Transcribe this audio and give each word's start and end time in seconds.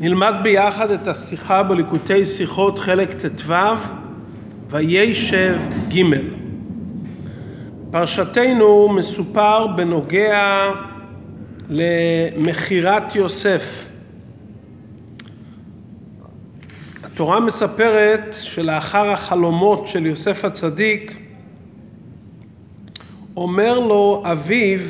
נלמד 0.00 0.34
ביחד 0.42 0.90
את 0.90 1.08
השיחה 1.08 1.62
בליקוטי 1.62 2.26
שיחות 2.26 2.78
חלק 2.78 3.26
ט"ו, 3.26 3.52
וישב 4.70 5.58
ג'. 5.88 6.02
פרשתנו 7.90 8.88
מסופר 8.88 9.66
בנוגע 9.66 10.70
למכירת 11.68 13.14
יוסף. 13.14 13.84
התורה 17.04 17.40
מספרת 17.40 18.36
שלאחר 18.42 19.10
החלומות 19.10 19.86
של 19.86 20.06
יוסף 20.06 20.44
הצדיק, 20.44 21.16
אומר 23.36 23.78
לו 23.78 24.22
אביו 24.32 24.80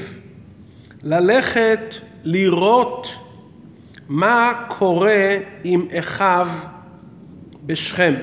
ללכת 1.02 1.94
לראות 2.24 3.06
מה 4.08 4.64
קורה 4.78 5.36
עם 5.64 5.86
אחיו 5.98 6.48
בשכם. 7.66 8.14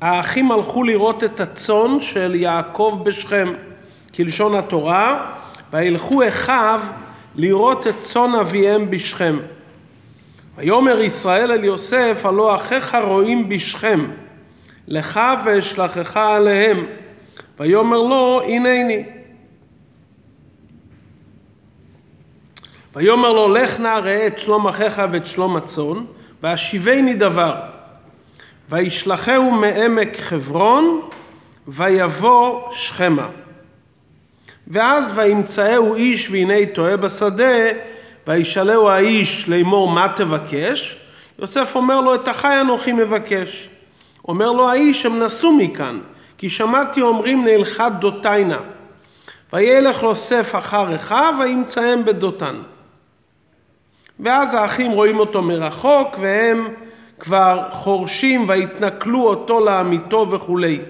האחים 0.00 0.52
הלכו 0.52 0.84
לראות 0.84 1.24
את 1.24 1.40
הצאן 1.40 2.00
של 2.00 2.34
יעקב 2.34 3.02
בשכם, 3.04 3.52
כלשון 4.14 4.54
התורה, 4.54 5.32
וילכו 5.72 6.28
אחיו 6.28 6.80
לראות 7.36 7.86
את 7.86 7.94
צאן 8.02 8.34
אביהם 8.34 8.90
בשכם. 8.90 9.36
ויאמר 10.56 11.00
ישראל 11.00 11.52
אל 11.52 11.64
יוסף, 11.64 12.20
הלא 12.24 12.56
אחיך 12.56 12.96
רואים 13.04 13.48
בשכם, 13.48 14.06
לך 14.88 15.20
ואשלחך 15.44 16.16
עליהם. 16.16 16.86
ויאמר 17.60 17.98
לו, 17.98 18.42
הנני. 18.48 19.04
ויאמר 22.96 23.32
לו, 23.32 23.48
לך 23.48 23.80
נא 23.80 24.00
ראה 24.04 24.26
את 24.26 24.38
שלום 24.38 24.68
אחיך 24.68 25.02
ואת 25.12 25.26
שלום 25.26 25.56
הצאן, 25.56 26.04
והשיבני 26.42 27.14
דבר. 27.14 27.54
וישלחהו 28.70 29.50
מעמק 29.50 30.16
חברון, 30.20 31.00
ויבוא 31.68 32.72
שכמה. 32.72 33.28
ואז 34.68 35.12
וימצאהו 35.14 35.94
איש 35.94 36.30
והנה 36.30 36.66
טועה 36.74 36.96
בשדה, 36.96 37.54
וישאלהו 38.26 38.88
האיש 38.88 39.48
לאמור 39.48 39.88
מה 39.88 40.12
תבקש? 40.16 40.96
יוסף 41.38 41.76
אומר 41.76 42.00
לו 42.00 42.14
את 42.14 42.28
החי 42.28 42.60
אנוכי 42.60 42.92
מבקש. 42.92 43.68
אומר 44.28 44.52
לו 44.52 44.68
האיש 44.70 45.06
הם 45.06 45.18
נסעו 45.18 45.52
מכאן, 45.52 45.98
כי 46.38 46.48
שמעתי 46.48 47.02
אומרים 47.02 47.44
נלכה 47.44 47.88
דותיינה. 47.88 48.58
וילך 49.52 50.02
יוסף 50.02 50.54
אחר 50.58 50.96
אחיו 50.96 51.34
וימצאם 51.40 52.04
בדותן. 52.04 52.54
ואז 54.20 54.54
האחים 54.54 54.90
רואים 54.90 55.18
אותו 55.18 55.42
מרחוק 55.42 56.16
והם 56.20 56.68
כבר 57.18 57.68
חורשים 57.70 58.48
ויתנכלו 58.48 59.28
אותו 59.28 59.60
לעמיתו 59.60 60.30
וכולי. 60.30 60.80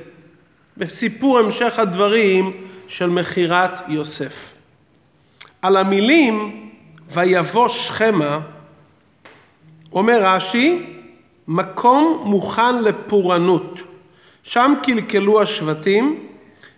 בסיפור 0.76 1.38
המשך 1.38 1.78
הדברים 1.78 2.52
של 2.88 3.08
מכירת 3.08 3.70
יוסף. 3.88 4.54
על 5.62 5.76
המילים 5.76 6.68
ויבוא 7.12 7.68
שכמה 7.68 8.40
אומר 9.92 10.24
רש"י 10.24 10.86
מקום 11.48 12.22
מוכן 12.24 12.82
לפורענות 12.82 13.80
שם 14.42 14.74
קלקלו 14.82 15.42
השבטים 15.42 16.26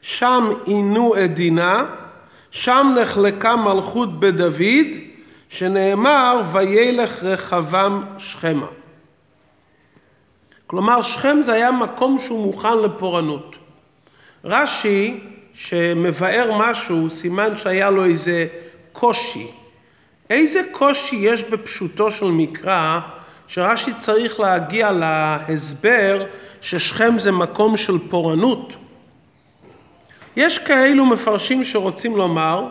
שם 0.02 0.50
עינו 0.64 1.14
את 1.24 1.34
דינה 1.34 1.84
שם 2.50 2.94
נחלקה 3.02 3.56
מלכות 3.56 4.20
בדוד 4.20 4.60
שנאמר 5.54 6.42
וילך 6.52 7.22
רחבם 7.22 8.04
שכמה. 8.18 8.66
כלומר 10.66 11.02
שכם 11.02 11.36
זה 11.44 11.52
היה 11.52 11.70
מקום 11.70 12.18
שהוא 12.18 12.46
מוכן 12.46 12.78
לפורענות. 12.78 13.56
רש"י 14.44 15.20
שמבאר 15.54 16.50
משהו 16.58 17.10
סימן 17.10 17.58
שהיה 17.58 17.90
לו 17.90 18.04
איזה 18.04 18.46
קושי. 18.92 19.46
איזה 20.30 20.60
קושי 20.72 21.16
יש 21.16 21.44
בפשוטו 21.44 22.10
של 22.10 22.26
מקרא 22.26 23.00
שרש"י 23.48 23.92
צריך 23.98 24.40
להגיע 24.40 24.92
להסבר 24.92 26.26
ששכם 26.60 27.18
זה 27.18 27.32
מקום 27.32 27.76
של 27.76 27.98
פורענות. 28.10 28.72
יש 30.36 30.58
כאלו 30.58 31.06
מפרשים 31.06 31.64
שרוצים 31.64 32.16
לומר 32.16 32.68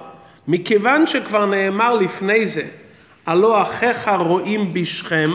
מכיוון 0.48 1.08
שכבר 1.08 1.46
נאמר 1.46 1.94
לפני 1.94 2.48
זה, 2.48 2.64
הלא 3.26 3.62
אחיך 3.62 4.10
רואים 4.20 4.74
בשכם, 4.74 5.32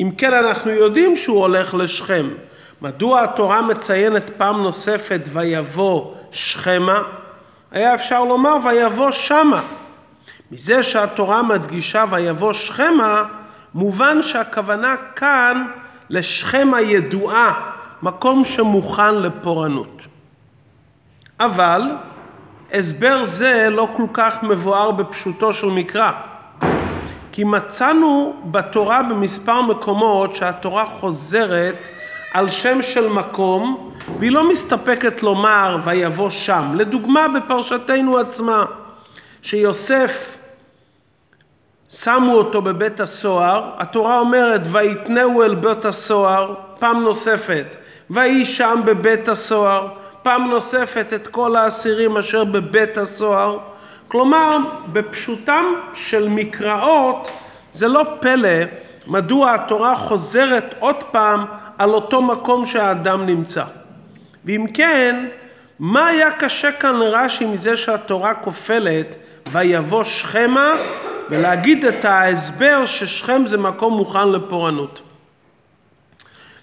אם 0.00 0.10
כן 0.18 0.34
אנחנו 0.34 0.70
יודעים 0.70 1.16
שהוא 1.16 1.40
הולך 1.40 1.74
לשכם. 1.74 2.28
מדוע 2.82 3.22
התורה 3.22 3.62
מציינת 3.62 4.30
פעם 4.36 4.62
נוספת 4.62 5.20
ויבוא 5.32 6.14
שכמה? 6.32 7.02
היה 7.70 7.94
אפשר 7.94 8.24
לומר 8.24 8.56
ויבוא 8.64 9.10
שמה. 9.10 9.62
מזה 10.52 10.82
שהתורה 10.82 11.42
מדגישה 11.42 12.04
ויבוא 12.10 12.52
שכמה, 12.52 13.24
מובן 13.74 14.22
שהכוונה 14.22 14.96
כאן 15.16 15.66
לשכם 16.10 16.74
הידועה, 16.74 17.70
מקום 18.02 18.44
שמוכן 18.44 19.14
לפורענות. 19.14 20.02
אבל 21.40 21.82
הסבר 22.72 23.24
זה 23.24 23.68
לא 23.70 23.88
כל 23.96 24.06
כך 24.12 24.42
מבואר 24.42 24.90
בפשוטו 24.90 25.52
של 25.52 25.66
מקרא. 25.66 26.12
כי 27.36 27.44
מצאנו 27.44 28.36
בתורה 28.44 29.02
במספר 29.02 29.60
מקומות 29.60 30.36
שהתורה 30.36 30.86
חוזרת 30.86 31.74
על 32.32 32.48
שם 32.48 32.82
של 32.82 33.08
מקום 33.08 33.92
והיא 34.18 34.32
לא 34.32 34.48
מסתפקת 34.48 35.22
לומר 35.22 35.78
ויבוא 35.84 36.30
שם. 36.30 36.72
לדוגמה 36.74 37.26
בפרשתנו 37.28 38.18
עצמה, 38.18 38.64
שיוסף 39.42 40.36
שמו 41.90 42.32
אותו 42.32 42.62
בבית 42.62 43.00
הסוהר, 43.00 43.70
התורה 43.78 44.18
אומרת 44.18 44.60
ויתנהו 44.70 45.42
אל 45.42 45.54
בית 45.54 45.84
הסוהר 45.84 46.54
פעם 46.78 47.02
נוספת, 47.02 47.66
ויהי 48.10 48.46
שם 48.46 48.80
בבית 48.84 49.28
הסוהר 49.28 49.88
פעם 50.22 50.50
נוספת 50.50 51.06
את 51.14 51.26
כל 51.26 51.56
האסירים 51.56 52.16
אשר 52.16 52.44
בבית 52.44 52.98
הסוהר. 52.98 53.58
כלומר, 54.08 54.58
בפשוטם 54.92 55.64
של 55.94 56.28
מקראות 56.28 57.30
זה 57.72 57.88
לא 57.88 58.04
פלא 58.20 58.64
מדוע 59.06 59.54
התורה 59.54 59.96
חוזרת 59.96 60.74
עוד 60.78 61.02
פעם 61.02 61.44
על 61.78 61.90
אותו 61.90 62.22
מקום 62.22 62.66
שהאדם 62.66 63.26
נמצא. 63.26 63.64
ואם 64.44 64.66
כן, 64.74 65.26
מה 65.78 66.06
היה 66.06 66.30
קשה 66.30 66.72
כאן 66.72 66.96
לרש"י 66.96 67.44
מזה 67.44 67.76
שהתורה 67.76 68.34
כופלת 68.34 69.14
ויבוא 69.52 70.04
שכמה 70.04 70.72
ולהגיד 71.30 71.84
את 71.84 72.04
ההסבר 72.04 72.86
ששכם 72.86 73.42
זה 73.46 73.58
מקום 73.58 73.94
מוכן 73.94 74.28
לפורענות. 74.28 75.02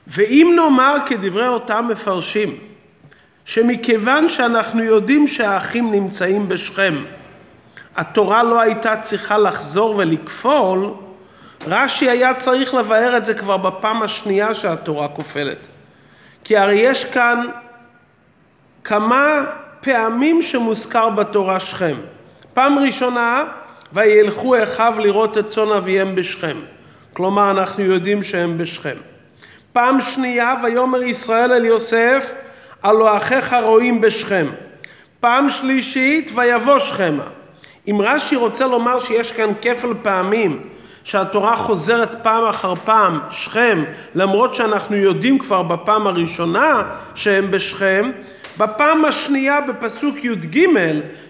ואם 0.08 0.54
נאמר 0.56 0.96
כדברי 1.06 1.48
אותם 1.48 1.88
מפרשים 1.90 2.58
שמכיוון 3.46 4.30
שאנחנו 4.30 4.84
יודעים 4.84 5.28
שהאחים 5.28 5.92
נמצאים 5.92 6.50
בשכם, 6.50 6.96
התורה 7.96 8.44
לא 8.44 8.62
הייתה 8.62 8.96
צריכה 9.02 9.38
לחזור 9.38 9.96
ולכפול, 9.98 10.90
רש"י 11.68 12.10
היה 12.10 12.34
צריך 12.34 12.74
לבאר 12.74 13.18
את 13.18 13.26
זה 13.26 13.34
כבר 13.34 13.58
בפעם 13.58 14.04
השנייה 14.04 14.56
שהתורה 14.56 15.08
כופלת. 15.08 15.58
כי 16.44 16.58
הרי 16.58 16.76
יש 16.76 17.06
כאן 17.06 17.46
כמה 18.84 19.46
פעמים 19.82 20.42
שמוזכר 20.42 21.10
בתורה 21.10 21.60
שכם. 21.60 21.96
פעם 22.54 22.80
ראשונה, 22.80 23.44
וילכו 23.94 24.64
אחיו 24.64 24.94
לראות 25.00 25.38
את 25.38 25.48
צאן 25.50 25.72
אביהם 25.72 26.16
בשכם. 26.16 26.58
כלומר, 27.14 27.52
אנחנו 27.52 27.84
יודעים 27.84 28.24
שהם 28.24 28.58
בשכם. 28.58 28.96
פעם 29.74 30.02
שנייה, 30.02 30.56
ויאמר 30.64 31.04
ישראל 31.04 31.52
אל 31.52 31.66
יוסף, 31.66 32.32
הלא 32.84 33.18
אחיך 33.18 33.56
רואים 33.64 34.02
בשכם. 34.02 34.46
פעם 35.20 35.50
שלישית, 35.50 36.32
ויבוא 36.36 36.80
שכמה. 36.80 37.28
אם 37.90 38.02
רש"י 38.02 38.36
רוצה 38.36 38.68
לומר 38.68 39.00
שיש 39.00 39.32
כאן 39.32 39.50
כפל 39.62 39.94
פעמים, 40.02 40.62
שהתורה 41.04 41.58
חוזרת 41.58 42.10
פעם 42.24 42.46
אחר 42.46 42.74
פעם, 42.76 43.20
שכם, 43.30 43.84
למרות 44.16 44.56
שאנחנו 44.56 44.96
יודעים 44.96 45.40
כבר 45.40 45.64
בפעם 45.64 46.08
הראשונה 46.08 46.84
שהם 47.16 47.52
בשכם, 47.52 48.12
בפעם 48.58 49.06
השנייה 49.06 49.62
בפסוק 49.62 50.16
י"ג, 50.24 50.68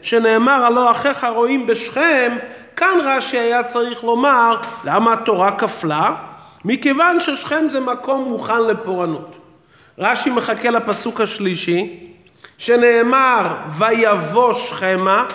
שנאמר 0.01 0.65
הלא 0.65 0.91
אחיך 0.91 1.27
רואים 1.35 1.67
בשכם, 1.67 2.37
כאן 2.75 2.99
רש"י 3.03 3.37
היה 3.37 3.63
צריך 3.63 4.03
לומר 4.03 4.57
למה 4.83 5.13
התורה 5.13 5.57
כפלה? 5.57 6.15
מכיוון 6.65 7.19
ששכם 7.19 7.65
זה 7.69 7.79
מקום 7.79 8.23
מוכן 8.23 8.61
לפורענות. 8.61 9.35
רש"י 9.99 10.29
מחכה 10.29 10.69
לפסוק 10.69 11.21
השלישי, 11.21 11.99
שנאמר 12.57 13.47
ויבוא 13.77 14.53
שכמה, 14.53 15.25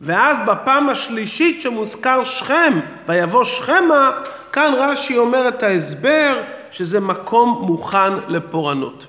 ואז 0.00 0.38
בפעם 0.46 0.88
השלישית 0.88 1.62
שמוזכר 1.62 2.24
שכם, 2.24 2.80
ויבוא 3.08 3.44
שכמה, 3.44 4.22
כאן 4.52 4.72
רש"י 4.76 5.16
אומר 5.18 5.48
את 5.48 5.62
ההסבר 5.62 6.42
שזה 6.70 7.00
מקום 7.00 7.62
מוכן 7.66 8.12
לפורענות. 8.28 9.06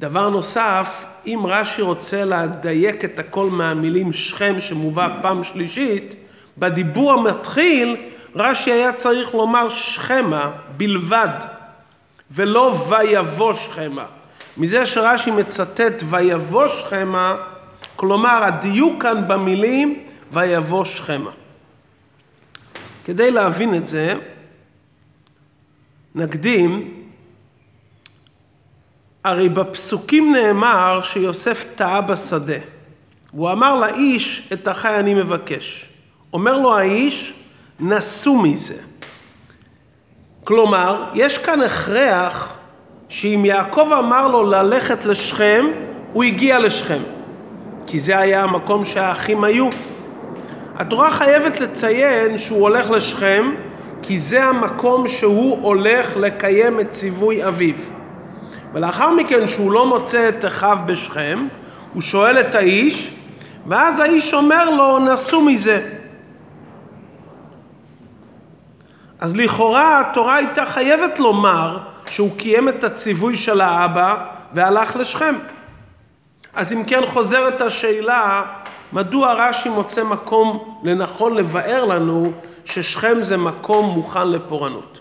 דבר 0.00 0.28
נוסף, 0.28 1.04
אם 1.26 1.40
רש"י 1.48 1.82
רוצה 1.82 2.24
לדייק 2.24 3.04
את 3.04 3.18
הכל 3.18 3.46
מהמילים 3.46 4.12
שכם 4.12 4.60
שמובא 4.60 5.08
פעם 5.22 5.44
שלישית, 5.44 6.14
בדיבור 6.58 7.12
המתחיל 7.12 7.96
רש"י 8.34 8.72
היה 8.72 8.92
צריך 8.92 9.34
לומר 9.34 9.68
שכמה 9.70 10.50
בלבד, 10.76 11.28
ולא 12.30 12.74
ויבוא 12.88 13.54
שכמה. 13.54 14.04
מזה 14.56 14.86
שרש"י 14.86 15.30
מצטט 15.30 16.02
ויבוא 16.10 16.68
שכמה, 16.68 17.36
כלומר 18.00 18.44
הדיוק 18.44 19.02
כאן 19.02 19.28
במילים 19.28 20.04
ויבוא 20.32 20.84
שכמה. 20.84 21.30
כדי 23.04 23.30
להבין 23.30 23.74
את 23.74 23.86
זה, 23.86 24.14
נקדים, 26.14 26.94
הרי 29.24 29.48
בפסוקים 29.48 30.32
נאמר 30.32 31.00
שיוסף 31.04 31.64
טעה 31.74 32.00
בשדה. 32.00 32.58
הוא 33.30 33.50
אמר 33.50 33.80
לאיש, 33.80 34.48
את 34.52 34.68
החי 34.68 34.96
אני 34.96 35.14
מבקש. 35.14 35.84
אומר 36.32 36.58
לו 36.58 36.78
האיש, 36.78 37.34
נסו 37.80 38.36
מזה. 38.42 38.82
כלומר, 40.44 41.10
יש 41.14 41.38
כאן 41.38 41.60
הכרח 41.60 42.54
שאם 43.08 43.42
יעקב 43.44 43.88
אמר 43.98 44.28
לו 44.28 44.42
ללכת 44.42 45.04
לשכם, 45.04 45.66
הוא 46.12 46.24
הגיע 46.24 46.58
לשכם. 46.58 47.19
כי 47.90 48.00
זה 48.00 48.18
היה 48.18 48.42
המקום 48.42 48.84
שהאחים 48.84 49.44
היו. 49.44 49.68
התורה 50.76 51.10
חייבת 51.10 51.60
לציין 51.60 52.38
שהוא 52.38 52.60
הולך 52.60 52.90
לשכם, 52.90 53.54
כי 54.02 54.18
זה 54.18 54.44
המקום 54.44 55.08
שהוא 55.08 55.62
הולך 55.62 56.16
לקיים 56.16 56.80
את 56.80 56.92
ציווי 56.92 57.48
אביו. 57.48 57.74
ולאחר 58.72 59.10
מכן, 59.10 59.48
שהוא 59.48 59.72
לא 59.72 59.86
מוצא 59.86 60.28
את 60.28 60.44
אחיו 60.44 60.78
בשכם, 60.86 61.38
הוא 61.94 62.02
שואל 62.02 62.40
את 62.40 62.54
האיש, 62.54 63.14
ואז 63.66 64.00
האיש 64.00 64.34
אומר 64.34 64.70
לו, 64.70 64.98
נסו 64.98 65.40
מזה. 65.40 65.88
אז 69.20 69.36
לכאורה 69.36 70.00
התורה 70.00 70.36
הייתה 70.36 70.66
חייבת 70.66 71.18
לומר 71.18 71.78
שהוא 72.10 72.30
קיים 72.36 72.68
את 72.68 72.84
הציווי 72.84 73.36
של 73.36 73.60
האבא 73.60 74.26
והלך 74.54 74.96
לשכם. 74.96 75.34
אז 76.54 76.72
אם 76.72 76.84
כן 76.84 77.06
חוזרת 77.06 77.60
השאלה, 77.60 78.44
מדוע 78.92 79.32
רש"י 79.32 79.68
מוצא 79.68 80.04
מקום 80.04 80.80
לנכון 80.84 81.36
לבאר 81.36 81.84
לנו 81.84 82.32
ששכם 82.64 83.18
זה 83.22 83.36
מקום 83.36 83.86
מוכן 83.86 84.28
לפורענות? 84.28 85.00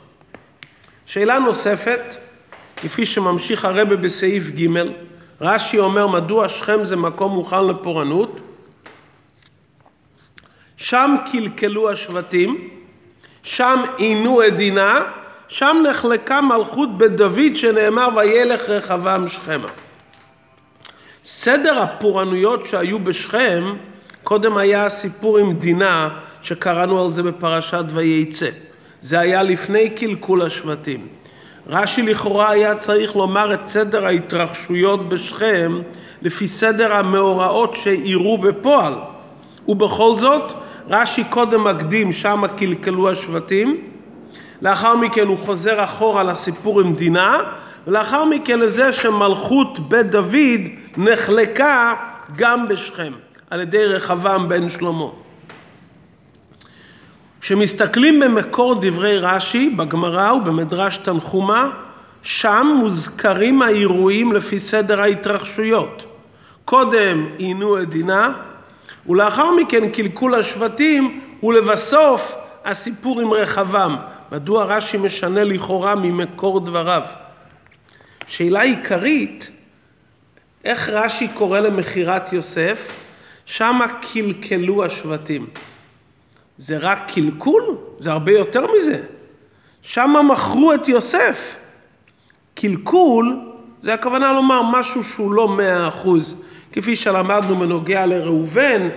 שאלה 1.06 1.40
נוספת, 1.40 2.01
כפי 2.78 3.06
שממשיך 3.06 3.66
הרבה 3.66 3.96
בסעיף 3.96 4.44
ג', 4.50 4.68
רש"י 5.42 5.80
אומר 5.80 6.07
מדוע 6.07 6.50
שכם 6.50 6.86
זה 6.86 6.96
מקום 6.96 7.31
מוכן 7.31 7.68
לפורענות? 7.68 8.40
שם 10.78 11.16
קלקלו 11.31 11.90
השבטים, 11.92 12.69
שם 13.44 13.81
עינו 13.98 14.48
את 14.48 14.57
דינה, 14.57 15.04
שם 15.48 15.84
נחלקה 15.90 16.42
מלכות 16.42 16.98
בית 16.98 17.12
דוד 17.12 17.56
שנאמר 17.56 18.10
וילך 18.16 18.69
רחבעם 18.69 19.30
שכמה. 19.30 19.69
סדר 21.31 21.80
הפורענויות 21.80 22.66
שהיו 22.66 23.00
בשכם, 23.00 23.64
קודם 24.24 24.58
היה 24.58 24.86
הסיפור 24.86 25.38
עם 25.38 25.54
דינה 25.54 26.10
שקראנו 26.42 27.06
על 27.06 27.14
זה 27.14 27.24
בפרשת 27.24 27.84
וייצא. 27.88 28.50
זה 29.02 29.20
היה 29.20 29.44
לפני 29.44 29.90
קלקול 29.90 30.42
השבטים. 30.42 31.08
רש"י 31.68 32.02
לכאורה 32.02 32.50
היה 32.50 32.76
צריך 32.76 33.16
לומר 33.16 33.54
את 33.54 33.68
סדר 33.68 34.06
ההתרחשויות 34.06 35.10
בשכם 35.10 35.80
לפי 36.22 36.48
סדר 36.48 36.94
המאורעות 36.94 37.76
שאירעו 37.76 38.38
בפועל. 38.38 38.94
ובכל 39.68 40.18
זאת, 40.18 40.52
רש"י 40.88 41.24
קודם 41.24 41.64
מקדים, 41.64 42.12
שמה 42.12 42.48
קלקלו 42.48 43.10
השבטים, 43.10 43.78
לאחר 44.62 44.96
מכן 44.96 45.28
הוא 45.28 45.38
חוזר 45.38 45.84
אחורה 45.84 46.24
לסיפור 46.24 46.81
עם 46.81 46.94
דינה, 46.94 47.42
ולאחר 47.88 48.26
מכן 48.26 48.60
לזה 48.60 48.94
שמלכות 48.94 49.80
בית 49.80 50.10
דוד 50.10 50.62
נחלקה 50.98 51.96
גם 52.36 52.68
בשכם, 52.68 53.14
על 53.50 53.62
ידי 53.62 53.86
רחבעם 53.86 54.50
בן 54.50 54.70
שלמה. 54.70 55.06
כשמסתכלים 57.42 58.20
במקור 58.20 58.76
דברי 58.81 59.20
רש"י, 59.20 59.70
בגמרא 59.70 60.34
ובמדרש 60.34 60.98
תנחומה, 60.98 61.70
שם 62.24 62.68
מוזכרים 62.80 63.62
האירועים 63.62 64.31
לפי 64.31 64.60
סדר 64.60 65.02
ההתרחשויות. 65.02 66.04
קודם 66.66 67.26
עינו 67.38 67.81
את 67.81 67.90
דינה, 67.90 68.34
ולאחר 69.10 69.52
מכן 69.56 69.90
קלקול 69.90 70.36
השבטים, 70.36 71.22
ולבסוף 71.44 72.36
הסיפור 72.66 73.22
עם 73.22 73.34
רחבעם. 73.34 73.96
מדוע 74.31 74.64
רש"י 74.64 74.98
משנה 74.98 75.44
לכאורה 75.44 75.96
ממקור 75.96 76.60
דבריו? 76.60 77.02
שאלה 78.30 78.62
עיקרית, 78.62 79.50
איך 80.66 80.90
רש"י 80.90 81.28
קורא 81.28 81.60
למכירת 81.60 82.34
יוסף? 82.34 82.96
שמה 83.46 83.88
קלקלו 84.02 84.86
השבטים. 84.86 85.48
זה 86.58 86.78
רק 86.78 87.00
קלקול? 87.14 87.78
זה 88.00 88.12
הרבה 88.12 88.31
יותר 88.31 88.66
מזה. 88.72 89.04
שמה 89.81 90.22
מכרו 90.22 90.74
את 90.74 90.88
יוסף. 90.88 91.56
קלקול 92.54 93.40
זה 93.81 93.94
הכוונה 93.94 94.34
לומר 94.34 94.62
משהו 94.62 95.04
שהוא 95.04 95.34
לא 95.34 95.48
מאה 95.48 95.88
אחוז. 95.88 96.42
כפי 96.72 96.96
שלמדנו 96.96 97.56
בנוגע 97.56 98.06
לראובן, 98.06 98.90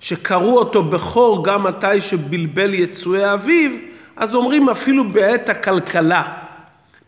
שקראו 0.00 0.58
אותו 0.58 0.82
בכור 0.82 1.44
גם 1.44 1.62
מתי 1.62 2.00
שבלבל 2.00 2.74
יצואי 2.74 3.32
אביו, 3.32 3.70
אז 4.16 4.34
אומרים 4.34 4.68
אפילו 4.68 5.08
בעת 5.08 5.48
הכלכלה. 5.48 6.39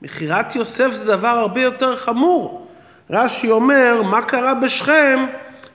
מכירת 0.02 0.56
יוסף 0.56 0.90
זה 0.92 1.04
דבר 1.04 1.28
הרבה 1.28 1.62
יותר 1.62 1.96
חמור. 1.96 2.66
רש"י 3.10 3.50
אומר, 3.50 4.02
מה 4.02 4.22
קרה 4.22 4.54
בשכם? 4.54 5.24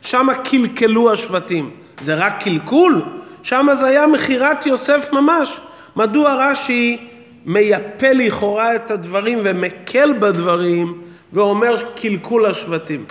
שמה 0.02 0.36
קלקלו 0.36 1.14
השבטים. 1.14 1.72
זה 2.02 2.16
רק 2.16 2.44
קלקול? 2.44 3.02
שמה 3.44 3.76
זה 3.76 3.86
היה 3.86 4.08
מכירת 4.08 4.66
יוסף 4.66 5.14
ממש. 5.14 5.60
מדוע 5.96 6.52
רש"י 6.52 7.08
מייפה 7.46 8.12
לכאורה 8.12 8.76
את 8.76 8.92
הדברים 8.92 9.40
ומקל 9.44 10.14
בדברים 10.14 11.02
ואומר 11.34 11.78
קלקול 11.96 12.46
השבטים. 12.46 13.06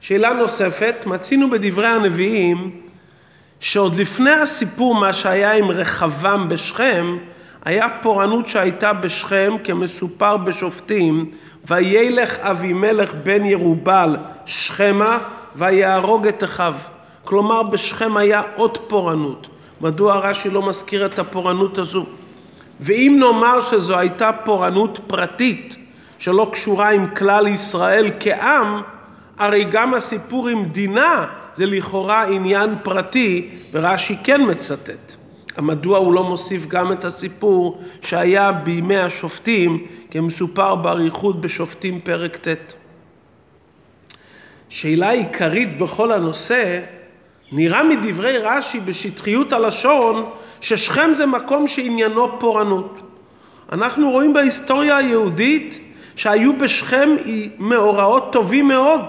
שאלה 0.00 0.30
נוספת, 0.30 0.94
מצינו 1.06 1.50
בדברי 1.50 1.86
הנביאים 1.86 2.70
שעוד 3.60 3.96
לפני 3.96 4.32
הסיפור 4.32 4.94
מה 4.94 5.12
שהיה 5.12 5.52
עם 5.52 5.70
רחבעם 5.70 6.48
בשכם, 6.48 7.16
היה 7.64 7.88
פורענות 8.02 8.48
שהייתה 8.48 8.92
בשכם 8.92 9.56
כמסופר 9.64 10.36
בשופטים, 10.36 11.30
וילך 11.68 12.38
אבימלך 12.38 13.14
בן 13.22 13.44
ירובל 13.44 14.16
שכמה 14.46 15.18
ויהרוג 15.56 16.26
את 16.26 16.44
אחיו. 16.44 16.74
כלומר 17.24 17.62
בשכם 17.62 18.16
היה 18.16 18.42
עוד 18.56 18.78
פורענות. 18.78 19.46
מדוע 19.80 20.16
רש"י 20.16 20.50
לא 20.50 20.62
מזכיר 20.62 21.06
את 21.06 21.18
הפורענות 21.18 21.78
הזו? 21.78 22.06
ואם 22.80 23.16
נאמר 23.20 23.62
שזו 23.62 23.98
הייתה 23.98 24.30
פורענות 24.44 24.98
פרטית, 25.06 25.76
שלא 26.18 26.50
קשורה 26.52 26.90
עם 26.90 27.06
כלל 27.06 27.46
ישראל 27.46 28.10
כעם, 28.20 28.82
הרי 29.38 29.64
גם 29.64 29.94
הסיפור 29.94 30.48
עם 30.48 30.64
דינה 30.64 31.26
זה 31.56 31.66
לכאורה 31.66 32.24
עניין 32.24 32.74
פרטי, 32.82 33.50
ורש"י 33.72 34.16
כן 34.24 34.50
מצטט. 34.50 35.19
מדוע 35.58 35.98
הוא 35.98 36.12
לא 36.12 36.24
מוסיף 36.24 36.68
גם 36.68 36.92
את 36.92 37.04
הסיפור 37.04 37.82
שהיה 38.02 38.52
בימי 38.52 38.96
השופטים, 38.96 39.86
כמסופר 40.10 40.74
באריכות 40.74 41.40
בשופטים 41.40 42.00
פרק 42.00 42.36
ט'. 42.36 42.74
שאלה 44.68 45.10
עיקרית 45.10 45.78
בכל 45.78 46.12
הנושא, 46.12 46.80
נראה 47.52 47.82
מדברי 47.82 48.38
רש"י 48.38 48.80
בשטחיות 48.80 49.52
הלשון, 49.52 50.30
ששכם 50.60 51.10
זה 51.16 51.26
מקום 51.26 51.68
שעניינו 51.68 52.40
פורענות. 52.40 52.98
אנחנו 53.72 54.10
רואים 54.10 54.32
בהיסטוריה 54.32 54.96
היהודית 54.96 55.78
שהיו 56.16 56.56
בשכם 56.58 57.16
מאורעות 57.58 58.32
טובים 58.32 58.68
מאוד. 58.68 59.00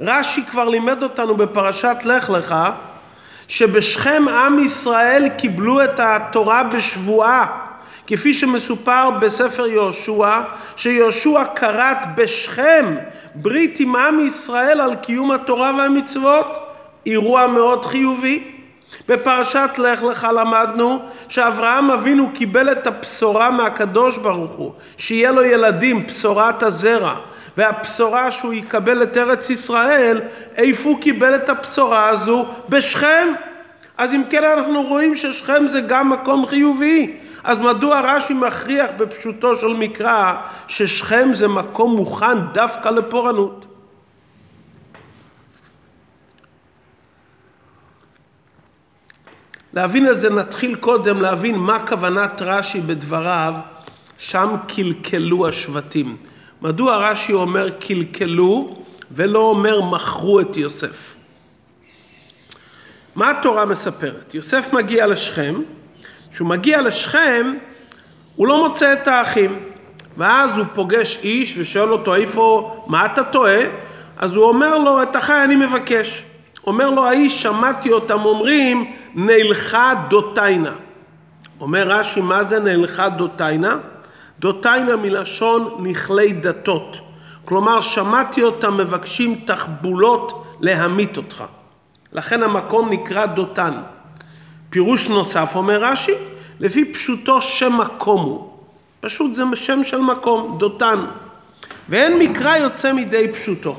רש"י 0.00 0.42
כבר 0.50 0.68
לימד 0.68 1.02
אותנו 1.02 1.36
בפרשת 1.36 1.96
לך 2.04 2.30
לך, 2.30 2.54
שבשכם 3.48 4.24
עם 4.28 4.58
ישראל 4.58 5.28
קיבלו 5.38 5.84
את 5.84 6.00
התורה 6.00 6.62
בשבועה, 6.62 7.46
כפי 8.06 8.34
שמסופר 8.34 9.10
בספר 9.10 9.66
יהושע, 9.66 10.40
שיהושע 10.76 11.44
כרת 11.56 11.98
בשכם 12.14 12.96
ברית 13.34 13.80
עם 13.80 13.96
עם 13.96 14.26
ישראל 14.26 14.80
על 14.80 14.94
קיום 14.94 15.30
התורה 15.30 15.72
והמצוות, 15.78 16.46
אירוע 17.06 17.46
מאוד 17.46 17.84
חיובי. 17.84 18.52
בפרשת 19.08 19.70
לך 19.78 20.02
לך 20.02 20.28
למדנו 20.36 21.02
שאברהם 21.28 21.90
אבינו 21.90 22.30
קיבל 22.34 22.72
את 22.72 22.86
הבשורה 22.86 23.50
מהקדוש 23.50 24.18
ברוך 24.18 24.52
הוא, 24.52 24.72
שיהיה 24.96 25.32
לו 25.32 25.44
ילדים, 25.44 26.06
בשורת 26.06 26.62
הזרע, 26.62 27.14
והבשורה 27.56 28.30
שהוא 28.30 28.52
יקבל 28.52 29.02
את 29.02 29.16
ארץ 29.16 29.50
ישראל, 29.50 30.20
איפה 30.56 30.88
הוא 30.88 31.02
קיבל 31.02 31.34
את 31.34 31.48
הבשורה 31.48 32.08
הזו? 32.08 32.46
בשכם. 32.68 33.28
אז 33.98 34.12
אם 34.12 34.22
כן 34.30 34.44
אנחנו 34.44 34.82
רואים 34.82 35.16
ששכם 35.16 35.68
זה 35.68 35.80
גם 35.80 36.10
מקום 36.10 36.46
חיובי. 36.46 37.16
אז 37.44 37.58
מדוע 37.58 38.00
רש"י 38.00 38.34
מכריח 38.34 38.90
בפשוטו 38.96 39.56
של 39.56 39.66
מקרא 39.66 40.34
ששכם 40.68 41.28
זה 41.34 41.48
מקום 41.48 41.96
מוכן 41.96 42.40
דווקא 42.52 42.88
לפורענות? 42.88 43.66
להבין 49.72 50.08
את 50.08 50.18
זה 50.18 50.30
נתחיל 50.30 50.74
קודם 50.74 51.22
להבין 51.22 51.56
מה 51.56 51.86
כוונת 51.86 52.42
רש"י 52.42 52.80
בדבריו 52.80 53.54
שם 54.18 54.56
קלקלו 54.68 55.48
השבטים. 55.48 56.16
מדוע 56.62 56.96
רש"י 56.96 57.32
אומר 57.32 57.70
קלקלו 57.70 58.76
ולא 59.10 59.38
אומר 59.38 59.80
מכרו 59.80 60.40
את 60.40 60.56
יוסף? 60.56 61.14
מה 63.14 63.30
התורה 63.30 63.64
מספרת? 63.64 64.34
יוסף 64.34 64.72
מגיע 64.72 65.06
לשכם, 65.06 65.54
כשהוא 66.32 66.48
מגיע 66.48 66.82
לשכם 66.82 67.54
הוא 68.36 68.46
לא 68.46 68.68
מוצא 68.68 68.92
את 68.92 69.08
האחים 69.08 69.60
ואז 70.16 70.56
הוא 70.56 70.66
פוגש 70.74 71.18
איש 71.22 71.54
ושואל 71.58 71.92
אותו 71.92 72.14
איפה, 72.14 72.76
מה 72.86 73.06
אתה 73.06 73.24
טועה? 73.24 73.60
אז 74.16 74.34
הוא 74.34 74.44
אומר 74.44 74.78
לו 74.78 75.02
את 75.02 75.16
אחי 75.16 75.44
אני 75.44 75.56
מבקש. 75.56 76.22
אומר 76.66 76.90
לו 76.90 77.06
האיש 77.06 77.42
שמעתי 77.42 77.92
אותם 77.92 78.24
אומרים 78.24 78.92
נלכה 79.14 79.94
דותיינה. 80.08 80.72
אומר 81.60 81.88
רש"י 81.88 82.20
מה 82.20 82.44
זה 82.44 82.60
נלכה 82.60 83.08
דותיינה? 83.08 83.76
דותיינה 84.38 84.96
מלשון 84.96 85.76
נכלי 85.82 86.32
דתות. 86.32 86.96
כלומר 87.44 87.80
שמעתי 87.80 88.42
אותם 88.42 88.76
מבקשים 88.76 89.40
תחבולות 89.44 90.44
להמית 90.60 91.16
אותך. 91.16 91.44
לכן 92.12 92.42
המקום 92.42 92.90
נקרא 92.90 93.26
דותן. 93.26 93.72
פירוש 94.70 95.08
נוסף 95.08 95.52
אומר 95.56 95.84
רש"י, 95.84 96.12
לפי 96.60 96.92
פשוטו 96.92 97.42
שם 97.42 97.76
מקום 97.76 98.22
הוא. 98.22 98.48
פשוט 99.00 99.34
זה 99.34 99.42
שם 99.54 99.84
של 99.84 100.00
מקום, 100.00 100.56
דותן. 100.58 101.04
ואין 101.88 102.18
מקרא 102.18 102.56
יוצא 102.56 102.92
מידי 102.92 103.32
פשוטו. 103.32 103.76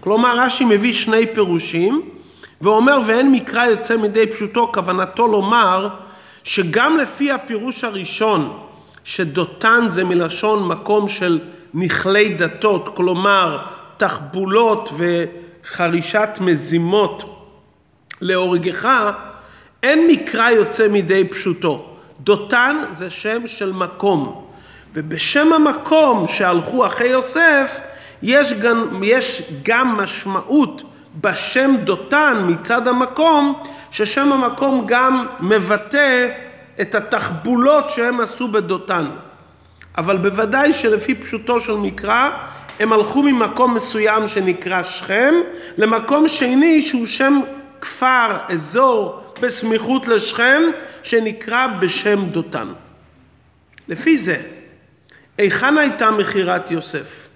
כלומר 0.00 0.38
רש"י 0.38 0.64
מביא 0.64 0.92
שני 0.92 1.26
פירושים 1.34 2.02
ואומר 2.60 2.98
ואין 3.06 3.32
מקרא 3.32 3.64
יוצא 3.64 3.96
מידי 3.96 4.26
פשוטו, 4.26 4.70
כוונתו 4.74 5.28
לומר 5.28 5.88
שגם 6.44 6.96
לפי 6.96 7.32
הפירוש 7.32 7.84
הראשון 7.84 8.65
שדותן 9.06 9.86
זה 9.88 10.04
מלשון 10.04 10.68
מקום 10.68 11.08
של 11.08 11.38
נכלי 11.74 12.34
דתות, 12.34 12.96
כלומר 12.96 13.58
תחבולות 13.96 14.90
וחרישת 14.96 16.28
מזימות 16.40 17.46
להורגך, 18.20 19.12
אין 19.82 20.08
מקרא 20.10 20.50
יוצא 20.50 20.88
מידי 20.88 21.28
פשוטו. 21.28 21.86
דותן 22.20 22.76
זה 22.92 23.10
שם 23.10 23.46
של 23.46 23.72
מקום, 23.72 24.44
ובשם 24.94 25.52
המקום 25.52 26.28
שהלכו 26.28 26.86
אחרי 26.86 27.08
יוסף 27.08 27.80
יש 28.22 28.52
גם, 28.52 29.02
יש 29.02 29.42
גם 29.62 29.96
משמעות 29.96 30.82
בשם 31.20 31.74
דותן 31.84 32.44
מצד 32.46 32.88
המקום, 32.88 33.62
ששם 33.90 34.32
המקום 34.32 34.84
גם 34.88 35.26
מבטא 35.40 36.28
את 36.80 36.94
התחבולות 36.94 37.90
שהם 37.90 38.20
עשו 38.20 38.48
בדותן. 38.48 39.06
אבל 39.98 40.16
בוודאי 40.16 40.72
שלפי 40.72 41.14
פשוטו 41.14 41.60
של 41.60 41.72
מקרא, 41.72 42.30
הם 42.80 42.92
הלכו 42.92 43.22
ממקום 43.22 43.74
מסוים 43.74 44.28
שנקרא 44.28 44.82
שכם, 44.82 45.34
למקום 45.78 46.28
שני 46.28 46.82
שהוא 46.82 47.06
שם 47.06 47.40
כפר, 47.80 48.36
אזור 48.48 49.22
בסמיכות 49.40 50.08
לשכם, 50.08 50.62
שנקרא 51.02 51.66
בשם 51.80 52.24
דותן. 52.24 52.68
לפי 53.88 54.18
זה, 54.18 54.42
היכן 55.38 55.78
הייתה 55.78 56.10
מכירת 56.10 56.70
יוסף? 56.70 57.28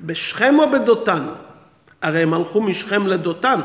בשכם 0.00 0.58
או 0.58 0.70
בדותן? 0.70 1.26
הרי 2.02 2.22
הם 2.22 2.34
הלכו 2.34 2.60
משכם 2.60 3.06
לדותן. 3.06 3.60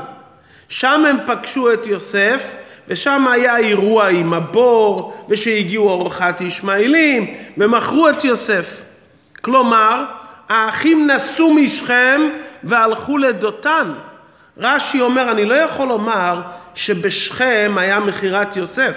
שם 0.69 1.05
הם 1.05 1.17
פגשו 1.27 1.73
את 1.73 1.85
יוסף, 1.85 2.55
ושם 2.87 3.27
היה 3.27 3.57
אירוע 3.57 4.07
עם 4.07 4.33
הבור, 4.33 5.13
ושהגיעו 5.29 5.89
אורחת 5.89 6.41
ישמעאלים, 6.41 7.35
ומכרו 7.57 8.09
את 8.09 8.23
יוסף. 8.23 8.81
כלומר, 9.41 10.05
האחים 10.49 11.07
נסעו 11.07 11.53
משכם 11.53 12.21
והלכו 12.63 13.17
לדותן. 13.17 13.93
רש"י 14.57 15.01
אומר, 15.01 15.31
אני 15.31 15.45
לא 15.45 15.55
יכול 15.55 15.87
לומר 15.87 16.41
שבשכם 16.75 17.73
היה 17.77 17.99
מכירת 17.99 18.57
יוסף. 18.57 18.95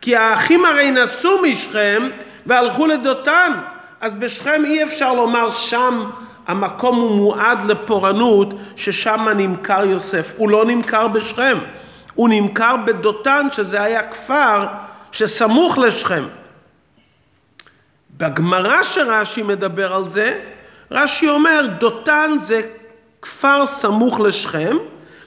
כי 0.00 0.16
האחים 0.16 0.64
הרי 0.64 0.90
נסעו 0.90 1.42
משכם 1.42 2.08
והלכו 2.46 2.86
לדותן. 2.86 3.52
אז 4.00 4.14
בשכם 4.14 4.64
אי 4.64 4.84
אפשר 4.84 5.12
לומר 5.12 5.52
שם 5.52 6.04
המקום 6.46 6.96
הוא 6.96 7.16
מועד 7.16 7.58
לפורענות 7.66 8.54
ששם 8.76 9.28
נמכר 9.36 9.84
יוסף. 9.84 10.34
הוא 10.36 10.50
לא 10.50 10.64
נמכר 10.64 11.08
בשכם, 11.08 11.58
הוא 12.20 12.28
נמכר 12.28 12.76
בדותן 12.76 13.46
שזה 13.52 13.82
היה 13.82 14.02
כפר 14.02 14.66
שסמוך 15.12 15.78
לשכם. 15.78 16.24
בגמרא 18.16 18.82
שרש"י 18.82 19.42
מדבר 19.42 19.94
על 19.94 20.08
זה, 20.08 20.40
רש"י 20.90 21.28
אומר 21.28 21.66
דותן 21.78 22.30
זה 22.38 22.60
כפר 23.22 23.66
סמוך 23.66 24.20
לשכם 24.20 24.76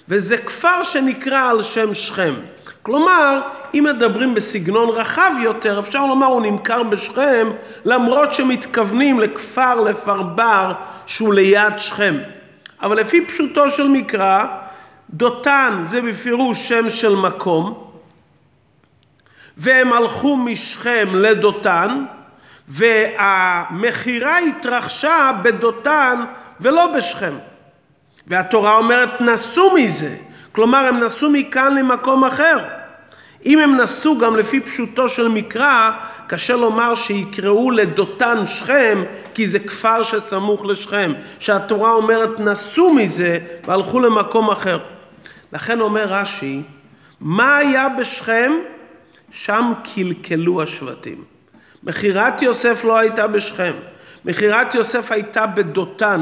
וזה 0.10 0.38
כפר 0.38 0.84
שנקרא 0.84 1.50
על 1.50 1.64
שם 1.64 1.94
שכם. 1.94 2.34
כלומר, 2.84 3.42
אם 3.74 3.86
מדברים 3.94 4.36
בסגנון 4.36 4.90
רחב 4.90 5.32
יותר, 5.42 5.80
אפשר 5.80 6.06
לומר 6.06 6.28
הוא 6.28 6.42
נמכר 6.42 6.84
בשכם 6.84 7.50
למרות 7.86 8.34
שמתכוונים 8.34 9.20
לכפר 9.20 9.82
לפרבר 9.82 10.74
שהוא 11.06 11.34
ליד 11.34 11.74
שכם. 11.78 12.18
אבל 12.82 13.00
לפי 13.00 13.26
פשוטו 13.26 13.72
של 13.72 13.88
מקרא, 13.88 14.46
דותן 15.10 15.84
זה 15.88 16.02
בפירוש 16.02 16.70
שם 16.70 16.90
של 16.90 17.16
מקום, 17.16 17.84
והם 19.58 19.94
הלכו 19.94 20.38
משכם 20.38 21.10
לדותן, 21.14 22.06
והמכירה 22.68 24.38
התרחשה 24.40 25.32
בדותן 25.44 26.24
ולא 26.62 26.98
בשכם. 26.98 27.34
והתורה 28.28 28.78
אומרת 28.78 29.22
נסו 29.22 29.74
מזה, 29.76 30.16
כלומר 30.52 30.78
הם 30.78 31.00
נסו 31.00 31.30
מכאן 31.30 31.78
למקום 31.78 32.26
אחר. 32.26 32.60
אם 33.46 33.60
הם 33.60 33.78
נסו 33.78 34.18
גם 34.18 34.36
לפי 34.36 34.60
פשוטו 34.60 35.10
של 35.10 35.28
מקרא, 35.28 35.92
קשה 36.28 36.56
לומר 36.56 36.96
שיקראו 36.96 37.72
לדותן 37.72 38.44
שכם, 38.48 39.04
כי 39.34 39.48
זה 39.48 39.60
כפר 39.60 40.04
שסמוך 40.04 40.66
לשכם. 40.66 41.14
שהתורה 41.40 41.92
אומרת 41.92 42.40
נסו 42.40 42.94
מזה 42.94 43.40
והלכו 43.68 44.00
למקום 44.00 44.50
אחר. 44.50 44.80
לכן 45.54 45.82
אומר 45.82 46.06
רש"י, 46.08 46.62
מה 47.22 47.58
היה 47.58 47.90
בשכם? 47.90 48.52
שם 49.32 49.72
קלקלו 49.84 50.62
השבטים. 50.62 51.24
מכירת 51.84 52.42
יוסף 52.42 52.84
לא 52.84 52.98
הייתה 52.98 53.28
בשכם, 53.28 53.74
מכירת 54.26 54.76
יוסף 54.76 55.12
הייתה 55.12 55.48
בדותן, 55.48 56.22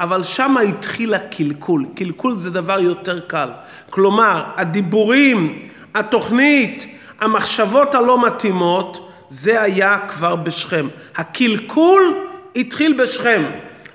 אבל 0.00 0.22
שם 0.22 0.56
התחיל 0.68 1.14
הקלקול. 1.14 1.86
קלקול 1.94 2.38
זה 2.38 2.50
דבר 2.50 2.80
יותר 2.80 3.20
קל. 3.20 3.48
כלומר, 3.90 4.44
הדיבורים, 4.56 5.68
התוכנית, 5.94 6.86
המחשבות 7.20 7.94
הלא 7.94 8.26
מתאימות, 8.26 9.10
זה 9.30 9.62
היה 9.62 9.98
כבר 10.08 10.36
בשכם. 10.36 10.86
הקלקול 11.16 12.14
התחיל 12.56 13.02
בשכם. 13.02 13.42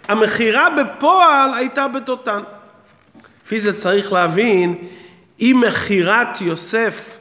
המכירה 0.07 0.67
בפועל 0.69 1.53
הייתה 1.53 1.87
בדותן. 1.87 2.39
לפי 3.49 3.59
זה 3.59 3.79
צריך 3.79 4.13
להבין, 4.13 4.75
אם 5.39 5.63
מכירת 5.67 6.41
יוסף 6.41 7.17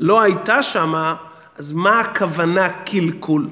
לא 0.00 0.20
הייתה 0.20 0.62
שמה, 0.62 1.14
אז 1.58 1.72
מה 1.72 2.00
הכוונה 2.00 2.68
קלקול? 2.68 3.48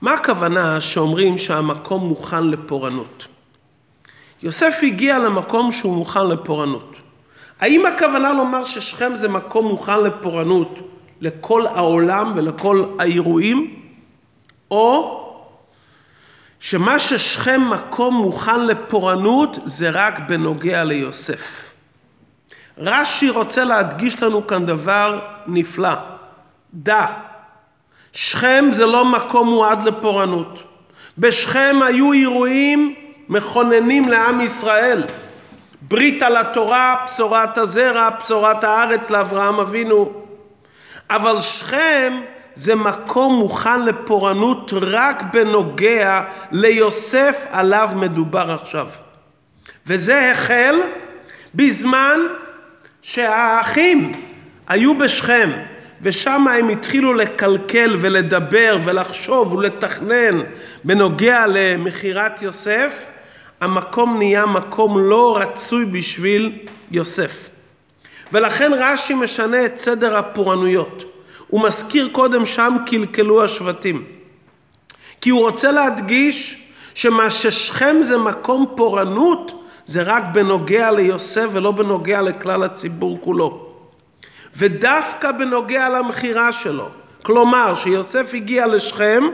מה 0.00 0.14
הכוונה 0.14 0.80
שאומרים 0.80 1.38
שהמקום 1.38 2.04
מוכן 2.08 2.44
לפורענות? 2.46 3.26
יוסף 4.42 4.78
הגיע 4.82 5.18
למקום 5.18 5.72
שהוא 5.72 5.96
מוכן 5.96 6.26
לפורענות. 6.26 6.96
האם 7.60 7.86
הכוונה 7.86 8.32
לומר 8.32 8.64
ששכם 8.64 9.12
זה 9.16 9.28
מקום 9.28 9.66
מוכן 9.66 10.00
לפורענות 10.00 10.78
לכל 11.20 11.66
העולם 11.66 12.32
ולכל 12.36 12.84
האירועים? 12.98 13.74
או 14.70 15.19
שמה 16.60 16.98
ששכם 16.98 17.70
מקום 17.70 18.14
מוכן 18.14 18.66
לפורענות 18.66 19.58
זה 19.64 19.90
רק 19.90 20.14
בנוגע 20.28 20.84
ליוסף. 20.84 21.70
רש"י 22.78 23.30
רוצה 23.30 23.64
להדגיש 23.64 24.22
לנו 24.22 24.46
כאן 24.46 24.66
דבר 24.66 25.20
נפלא. 25.46 25.94
דע, 26.74 27.06
שכם 28.12 28.64
זה 28.72 28.86
לא 28.86 29.04
מקום 29.04 29.48
מועד 29.48 29.84
לפורענות. 29.84 30.62
בשכם 31.18 31.76
היו 31.86 32.12
אירועים 32.12 32.94
מכוננים 33.28 34.08
לעם 34.08 34.40
ישראל. 34.40 35.02
ברית 35.82 36.22
על 36.22 36.36
התורה, 36.36 37.06
בשורת 37.06 37.58
הזרע, 37.58 38.10
בשורת 38.10 38.64
הארץ 38.64 39.10
לאברהם 39.10 39.60
אבינו. 39.60 40.12
אבל 41.10 41.40
שכם 41.40 42.20
זה 42.60 42.74
מקום 42.74 43.34
מוכן 43.34 43.84
לפורענות 43.84 44.72
רק 44.80 45.22
בנוגע 45.32 46.22
ליוסף 46.52 47.46
עליו 47.50 47.90
מדובר 47.96 48.58
עכשיו. 48.62 48.86
וזה 49.86 50.30
החל 50.30 50.74
בזמן 51.54 52.20
שהאחים 53.02 54.12
היו 54.68 54.98
בשכם, 54.98 55.50
ושם 56.02 56.48
הם 56.48 56.68
התחילו 56.68 57.14
לקלקל 57.14 57.96
ולדבר 58.00 58.78
ולחשוב 58.84 59.52
ולתכנן 59.52 60.40
בנוגע 60.84 61.46
למכירת 61.46 62.42
יוסף, 62.42 63.04
המקום 63.60 64.18
נהיה 64.18 64.46
מקום 64.46 64.98
לא 64.98 65.36
רצוי 65.36 65.84
בשביל 65.84 66.58
יוסף. 66.90 67.48
ולכן 68.32 68.72
רש"י 68.74 69.14
משנה 69.14 69.66
את 69.66 69.80
סדר 69.80 70.16
הפורענויות. 70.16 71.10
הוא 71.50 71.62
מזכיר 71.62 72.08
קודם 72.12 72.46
שם 72.46 72.76
קלקלו 72.86 73.44
השבטים. 73.44 74.04
כי 75.20 75.30
הוא 75.30 75.40
רוצה 75.40 75.72
להדגיש 75.72 76.62
שמה 76.94 77.30
ששכם 77.30 77.96
זה 78.02 78.18
מקום 78.18 78.66
פורענות, 78.76 79.64
זה 79.86 80.02
רק 80.02 80.22
בנוגע 80.32 80.90
ליוסף 80.90 81.48
ולא 81.52 81.70
בנוגע 81.72 82.22
לכלל 82.22 82.62
הציבור 82.62 83.18
כולו. 83.20 83.66
ודווקא 84.56 85.32
בנוגע 85.32 85.88
למכירה 85.88 86.52
שלו, 86.52 86.88
כלומר 87.22 87.74
שיוסף 87.74 88.34
הגיע 88.34 88.66
לשכם, 88.66 89.24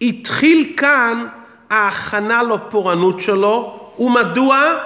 התחיל 0.00 0.72
כאן 0.76 1.26
ההכנה 1.70 2.42
לפורענות 2.42 3.20
שלו, 3.20 3.80
ומדוע? 3.98 4.78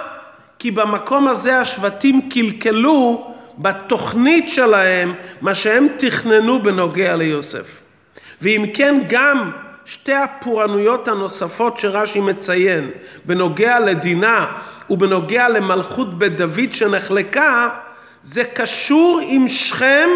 כי 0.59 0.71
במקום 0.71 1.27
הזה 1.27 1.59
השבטים 1.59 2.29
קלקלו 2.29 3.30
בתוכנית 3.61 4.49
שלהם 4.49 5.13
מה 5.41 5.55
שהם 5.55 5.87
תכננו 5.97 6.61
בנוגע 6.61 7.15
ליוסף. 7.15 7.81
ואם 8.41 8.65
כן 8.73 9.01
גם 9.09 9.51
שתי 9.85 10.13
הפורענויות 10.13 11.07
הנוספות 11.07 11.79
שרש"י 11.79 12.19
מציין 12.19 12.91
בנוגע 13.25 13.79
לדינה 13.79 14.51
ובנוגע 14.89 15.49
למלכות 15.49 16.19
בית 16.19 16.37
דוד 16.37 16.73
שנחלקה 16.73 17.69
זה 18.23 18.43
קשור 18.43 19.19
עם 19.23 19.47
שכם 19.47 20.09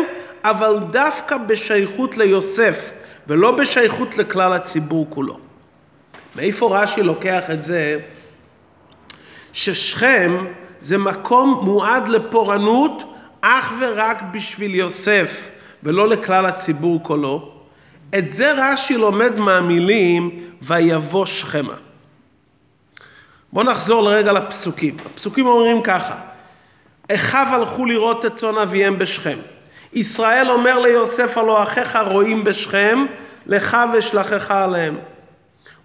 אבל 0.43 0.77
דווקא 0.91 1.37
בשייכות 1.37 2.17
ליוסף 2.17 2.91
ולא 3.27 3.51
בשייכות 3.51 4.17
לכלל 4.17 4.53
הציבור 4.53 5.07
כולו. 5.09 5.39
מאיפה 6.35 6.81
רש"י 6.81 7.03
לוקח 7.03 7.43
את 7.51 7.63
זה 7.63 7.99
ששכם 9.53 10.45
זה 10.81 10.97
מקום 10.97 11.59
מועד 11.63 12.07
לפורענות 12.07 13.14
אך 13.47 13.73
ורק 13.79 14.21
בשביל 14.31 14.75
יוסף 14.75 15.49
ולא 15.83 16.07
לכלל 16.07 16.45
הציבור 16.45 17.03
כולו, 17.03 17.51
את 18.17 18.33
זה 18.33 18.51
רש"י 18.51 18.97
לומד 18.97 19.39
מהמילים 19.39 20.31
ויבוא 20.61 21.25
שכמה. 21.25 21.73
בואו 23.53 23.65
נחזור 23.65 24.03
לרגע 24.03 24.31
לפסוקים. 24.31 24.97
הפסוקים 25.05 25.45
אומרים 25.45 25.81
ככה: 25.81 26.15
אחיו 27.11 27.47
הלכו 27.49 27.85
לראות 27.85 28.25
את 28.25 28.35
צאן 28.35 28.57
אביהם 28.57 28.99
בשכם. 28.99 29.37
ישראל 29.93 30.49
אומר 30.49 30.79
ליוסף 30.79 31.37
הלא 31.37 31.63
אחיך 31.63 31.97
רואים 32.07 32.43
בשכם, 32.43 33.05
לך 33.45 33.77
ואשלחך 33.93 34.51
עליהם. 34.51 34.97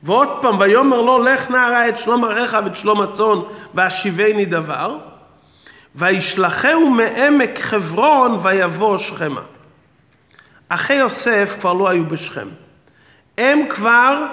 ועוד 0.03 0.29
פעם, 0.43 0.61
ויאמר 0.61 1.01
לו 1.01 1.23
לך 1.23 1.51
נערה 1.51 1.89
את 1.89 1.99
שלום 1.99 2.25
אחיך 2.25 2.57
ואת 2.65 2.77
שלום 2.77 3.01
הצאן 3.01 3.39
והשיבני 3.75 4.45
דבר. 4.45 5.10
וישלחהו 5.95 6.91
מעמק 6.91 7.59
חברון 7.61 8.39
ויבוא 8.43 8.99
שכמה. 8.99 9.43
אחי 10.69 10.95
יוסף 10.95 11.57
כבר 11.61 11.73
לא 11.73 11.89
היו 11.89 12.07
בשכם. 12.07 12.49
הם 13.39 13.59
כבר 13.71 14.27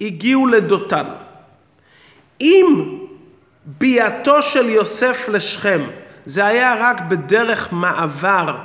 הגיעו 0.00 0.46
לדותן. 0.46 1.06
אם 2.40 2.98
ביאתו 3.64 4.42
של 4.42 4.68
יוסף 4.68 5.28
לשכם 5.28 5.80
זה 6.26 6.46
היה 6.46 6.74
רק 6.78 7.00
בדרך 7.08 7.72
מעבר 7.72 8.56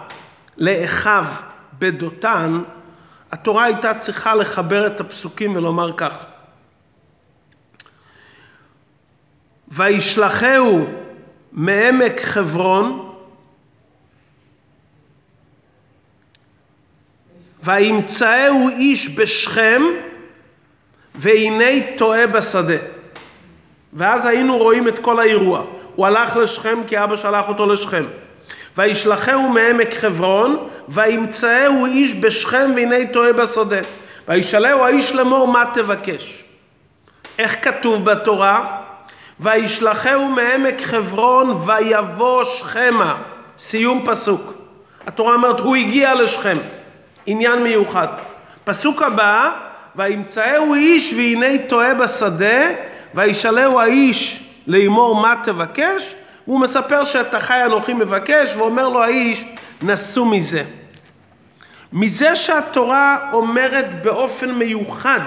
לאחיו 0.58 1.26
בדותן, 1.80 2.62
התורה 3.32 3.64
הייתה 3.64 3.94
צריכה 3.94 4.36
לחבר 4.36 4.88
את 4.88 5.00
הפסוקים 5.00 5.56
ולומר 5.56 5.98
כך: 5.98 6.26
וישלחהו 9.68 10.86
מעמק 11.54 12.22
חברון 12.22 13.10
וימצאהו 17.64 18.70
איש 18.70 19.10
בשכם 19.16 19.82
והנה 21.16 21.98
טועה 21.98 22.28
בשדה. 22.28 22.78
ואז 23.94 24.26
היינו 24.26 24.58
רואים 24.58 24.88
את 24.88 25.00
כל 25.00 25.20
האירוע. 25.20 25.64
הוא 25.96 26.06
הלך 26.06 26.36
לשכם 26.36 26.80
כי 26.88 27.04
אבא 27.04 27.16
שלח 27.16 27.50
אותו 27.50 27.66
לשכם. 27.66 28.04
וישלחהו 28.78 29.50
מעמק 29.50 29.94
חברון 29.94 30.68
וימצאהו 30.90 31.86
איש 31.86 32.14
בשכם 32.14 32.72
והנה 32.76 32.96
טועה 33.14 33.34
בשדה. 33.34 33.82
וישאלהו 34.28 34.80
האיש 34.80 35.12
לאמור 35.12 35.48
מה 35.48 35.72
תבקש. 35.74 36.44
איך 37.40 37.64
כתוב 37.64 38.06
בתורה? 38.06 38.83
וישלחהו 39.40 40.28
מעמק 40.28 40.82
חברון 40.82 41.50
ויבוא 41.66 42.44
שכמה. 42.44 43.22
סיום 43.60 44.06
פסוק. 44.06 44.54
התורה 45.08 45.34
אומרת, 45.34 45.60
הוא 45.60 45.76
הגיע 45.76 46.16
לשכם. 46.16 46.58
עניין 47.26 47.64
מיוחד. 47.64 48.08
פסוק 48.64 49.02
הבא, 49.02 49.52
וימצאהו 49.96 50.74
איש 50.74 51.14
והנה 51.14 51.68
טועה 51.68 51.94
בשדה, 51.94 52.62
וישאלהו 53.16 53.80
האיש 53.80 54.50
לאמור 54.68 55.16
מה 55.16 55.36
תבקש, 55.44 56.16
והוא 56.48 56.60
מספר 56.60 57.06
שאת 57.06 57.34
החי 57.34 57.62
אנוכי 57.66 57.94
מבקש, 57.94 58.56
ואומר 58.56 58.88
לו 58.88 59.04
האיש, 59.04 59.46
נסו 59.82 60.26
מזה. 60.26 60.64
מזה 61.94 62.36
שהתורה 62.36 63.30
אומרת 63.34 64.04
באופן 64.04 64.52
מיוחד, 64.52 65.20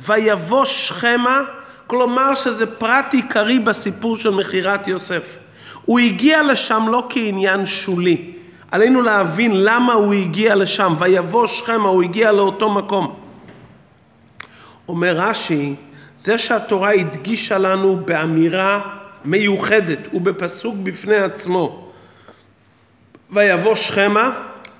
ויבוא 0.00 0.64
שכמה, 0.64 1.40
כלומר 1.86 2.34
שזה 2.34 2.66
פרט 2.66 3.06
עיקרי 3.12 3.58
בסיפור 3.58 4.16
של 4.16 4.30
מכירת 4.30 4.88
יוסף. 4.88 5.38
הוא 5.84 5.98
הגיע 5.98 6.42
לשם 6.42 6.86
לא 6.88 7.06
כעניין 7.10 7.66
שולי. 7.66 8.30
עלינו 8.70 9.02
להבין 9.02 9.64
למה 9.64 9.92
הוא 9.92 10.14
הגיע 10.14 10.54
לשם, 10.54 10.94
ויבוא 10.98 11.46
שכמה, 11.46 11.88
הוא 11.88 12.02
הגיע 12.02 12.32
לאותו 12.32 12.70
מקום. 12.70 13.14
אומר 14.88 15.16
רש"י, 15.16 15.74
זה 16.18 16.38
שהתורה 16.38 16.92
הדגישה 16.92 17.58
לנו 17.58 17.96
באמירה 17.96 18.80
מיוחדת 19.24 19.98
ובפסוק 20.12 20.76
בפני 20.82 21.16
עצמו, 21.16 21.90
ויבוא 23.30 23.74
שכמה, 23.74 24.30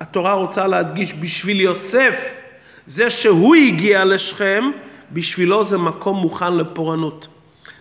התורה 0.01 0.33
רוצה 0.33 0.67
להדגיש 0.67 1.14
בשביל 1.14 1.61
יוסף, 1.61 2.25
זה 2.87 3.11
שהוא 3.11 3.55
הגיע 3.55 4.05
לשכם, 4.05 4.71
בשבילו 5.14 5.64
זה 5.64 5.79
מקום 5.79 6.16
מוכן 6.16 6.57
לפורענות. 6.57 7.27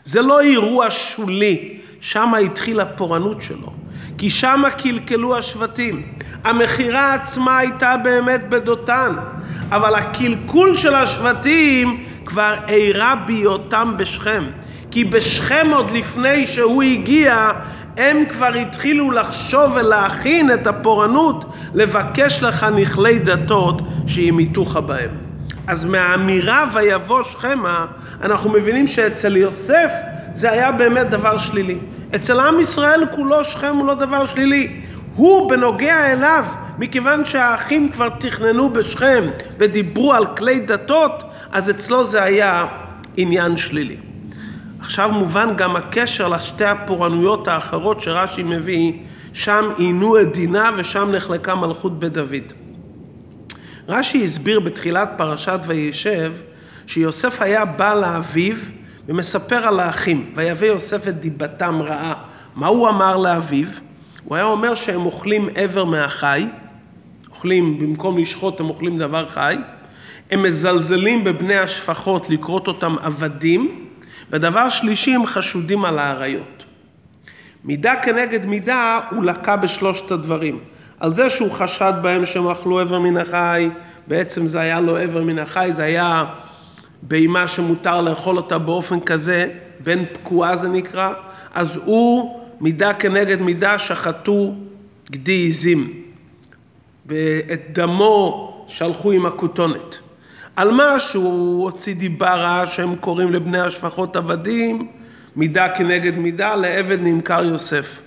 זה 0.05 0.21
לא 0.21 0.41
אירוע 0.41 0.91
שולי, 0.91 1.79
שם 2.01 2.33
התחילה 2.45 2.83
הפורענות 2.83 3.41
שלו. 3.41 3.73
כי 4.17 4.29
שם 4.29 4.63
קלקלו 4.77 5.37
השבטים. 5.37 6.03
המכירה 6.43 7.13
עצמה 7.13 7.57
הייתה 7.57 7.95
באמת 8.03 8.49
בדותן, 8.49 9.13
אבל 9.69 9.95
הקלקול 9.95 10.77
של 10.77 10.95
השבטים 10.95 12.03
כבר 12.25 12.53
אירע 12.67 13.15
בהיותם 13.15 13.93
בשכם. 13.97 14.43
כי 14.91 15.03
בשכם 15.03 15.67
עוד 15.73 15.91
לפני 15.91 16.47
שהוא 16.47 16.83
הגיע, 16.83 17.51
הם 17.97 18.25
כבר 18.29 18.53
התחילו 18.53 19.11
לחשוב 19.11 19.71
ולהכין 19.75 20.53
את 20.53 20.67
הפורענות, 20.67 21.45
לבקש 21.73 22.43
לך 22.43 22.65
נכלי 22.75 23.19
דתות 23.19 23.81
שימיתוך 24.07 24.77
בהם. 24.77 25.32
אז 25.67 25.85
מהאמירה 25.85 26.69
ויבוא 26.73 27.23
שכמה, 27.23 27.85
אנחנו 28.21 28.49
מבינים 28.49 28.87
שאצל 28.87 29.37
יוסף 29.37 29.91
זה 30.33 30.51
היה 30.51 30.71
באמת 30.71 31.09
דבר 31.09 31.37
שלילי. 31.37 31.77
אצל 32.15 32.39
עם 32.39 32.59
ישראל 32.59 33.03
כולו 33.15 33.45
שכם 33.45 33.75
הוא 33.75 33.87
לא 33.87 33.93
דבר 33.93 34.25
שלילי. 34.25 34.81
הוא 35.15 35.49
בנוגע 35.49 36.13
אליו, 36.13 36.45
מכיוון 36.77 37.25
שהאחים 37.25 37.91
כבר 37.91 38.09
תכננו 38.09 38.69
בשכם 38.69 39.23
ודיברו 39.57 40.13
על 40.13 40.25
כלי 40.25 40.59
דתות, 40.59 41.23
אז 41.51 41.69
אצלו 41.69 42.05
זה 42.05 42.23
היה 42.23 42.67
עניין 43.17 43.57
שלילי. 43.57 43.97
עכשיו 44.79 45.11
מובן 45.11 45.49
גם 45.55 45.75
הקשר 45.75 46.27
לשתי 46.27 46.65
הפורענויות 46.65 47.47
האחרות 47.47 48.01
שרש"י 48.01 48.43
מביא, 48.43 48.93
שם 49.33 49.69
עינו 49.77 50.21
את 50.21 50.33
דינה 50.33 50.71
ושם 50.77 51.11
נחלקה 51.11 51.55
מלכות 51.55 51.99
בית 51.99 52.13
דוד. 52.13 52.62
רש"י 53.87 54.25
הסביר 54.25 54.59
בתחילת 54.59 55.09
פרשת 55.17 55.59
וישב 55.67 56.33
שיוסף 56.87 57.41
היה 57.41 57.65
בא 57.65 57.93
לאביו 57.93 58.55
ומספר 59.07 59.67
על 59.67 59.79
האחים, 59.79 60.31
ויבא 60.35 60.65
יוסף 60.65 61.07
את 61.07 61.19
דיבתם 61.19 61.81
רעה. 61.81 62.13
מה 62.55 62.67
הוא 62.67 62.89
אמר 62.89 63.17
לאביו? 63.17 63.67
הוא 64.23 64.35
היה 64.35 64.45
אומר 64.45 64.75
שהם 64.75 65.05
אוכלים 65.05 65.49
עבר 65.55 65.85
מהחי, 65.85 66.45
אוכלים, 67.29 67.79
במקום 67.79 68.17
לשחוט 68.17 68.59
הם 68.59 68.69
אוכלים 68.69 68.97
דבר 68.97 69.29
חי, 69.29 69.55
הם 70.31 70.43
מזלזלים 70.43 71.23
בבני 71.23 71.55
השפחות 71.55 72.29
לקרות 72.29 72.67
אותם 72.67 72.95
עבדים, 73.01 73.85
ודבר 74.29 74.69
שלישי 74.69 75.15
הם 75.15 75.25
חשודים 75.25 75.85
על 75.85 75.99
האריות. 75.99 76.63
מידה 77.63 77.93
כנגד 78.03 78.45
מידה 78.45 78.99
הוא 79.11 79.23
לקה 79.23 79.55
בשלושת 79.55 80.11
הדברים. 80.11 80.59
על 81.03 81.13
זה 81.13 81.29
שהוא 81.29 81.51
חשד 81.51 81.93
בהם 82.01 82.25
שהם 82.25 82.47
אכלו 82.47 82.79
עבר 82.79 82.99
מן 82.99 83.17
החי, 83.17 83.69
בעצם 84.07 84.47
זה 84.47 84.59
היה 84.59 84.81
לא 84.81 85.01
עבר 85.01 85.23
מן 85.23 85.39
החי, 85.39 85.69
זה 85.75 85.83
היה 85.83 86.25
בהמה 87.01 87.47
שמותר 87.47 88.01
לאכול 88.01 88.37
אותה 88.37 88.57
באופן 88.57 88.99
כזה, 88.99 89.49
בין 89.79 90.05
פקועה 90.13 90.57
זה 90.57 90.69
נקרא, 90.69 91.13
אז 91.53 91.75
הוא 91.85 92.39
מידה 92.61 92.93
כנגד 92.93 93.41
מידה 93.41 93.79
שחטו 93.79 94.53
גדי 95.11 95.47
עזים, 95.49 95.93
ואת 97.05 97.61
דמו 97.71 98.65
שלחו 98.67 99.11
עם 99.11 99.25
הכותונת. 99.25 99.95
על 100.55 100.71
מה 100.71 100.99
שהוא 100.99 101.63
הוציא 101.63 101.95
דיבה 101.95 102.35
רעה 102.35 102.67
שהם 102.67 102.95
קוראים 102.95 103.33
לבני 103.33 103.59
השפחות 103.59 104.15
עבדים, 104.15 104.87
מידה 105.35 105.69
כנגד 105.69 106.17
מידה, 106.17 106.55
לעבד 106.55 106.97
נמכר 107.01 107.43
יוסף. 107.43 108.02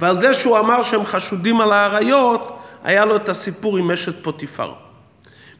ועל 0.00 0.20
זה 0.20 0.34
שהוא 0.34 0.58
אמר 0.58 0.82
שהם 0.82 1.04
חשודים 1.04 1.60
על 1.60 1.72
האריות, 1.72 2.58
היה 2.84 3.04
לו 3.04 3.16
את 3.16 3.28
הסיפור 3.28 3.76
עם 3.76 3.90
אשת 3.90 4.24
פוטיפר. 4.24 4.72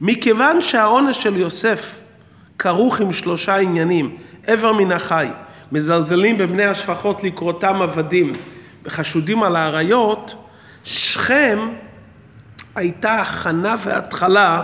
מכיוון 0.00 0.62
שהעונש 0.62 1.22
של 1.22 1.36
יוסף 1.36 2.00
כרוך 2.58 3.00
עם 3.00 3.12
שלושה 3.12 3.56
עניינים, 3.56 4.16
עבר 4.46 4.72
מן 4.72 4.92
החי, 4.92 5.28
מזלזלים 5.72 6.38
בבני 6.38 6.64
השפחות 6.64 7.24
לקרותם 7.24 7.82
עבדים 7.82 8.32
וחשודים 8.84 9.42
על 9.42 9.56
האריות, 9.56 10.34
שכם 10.84 11.58
הייתה 12.74 13.14
הכנה 13.20 13.76
והתחלה 13.84 14.62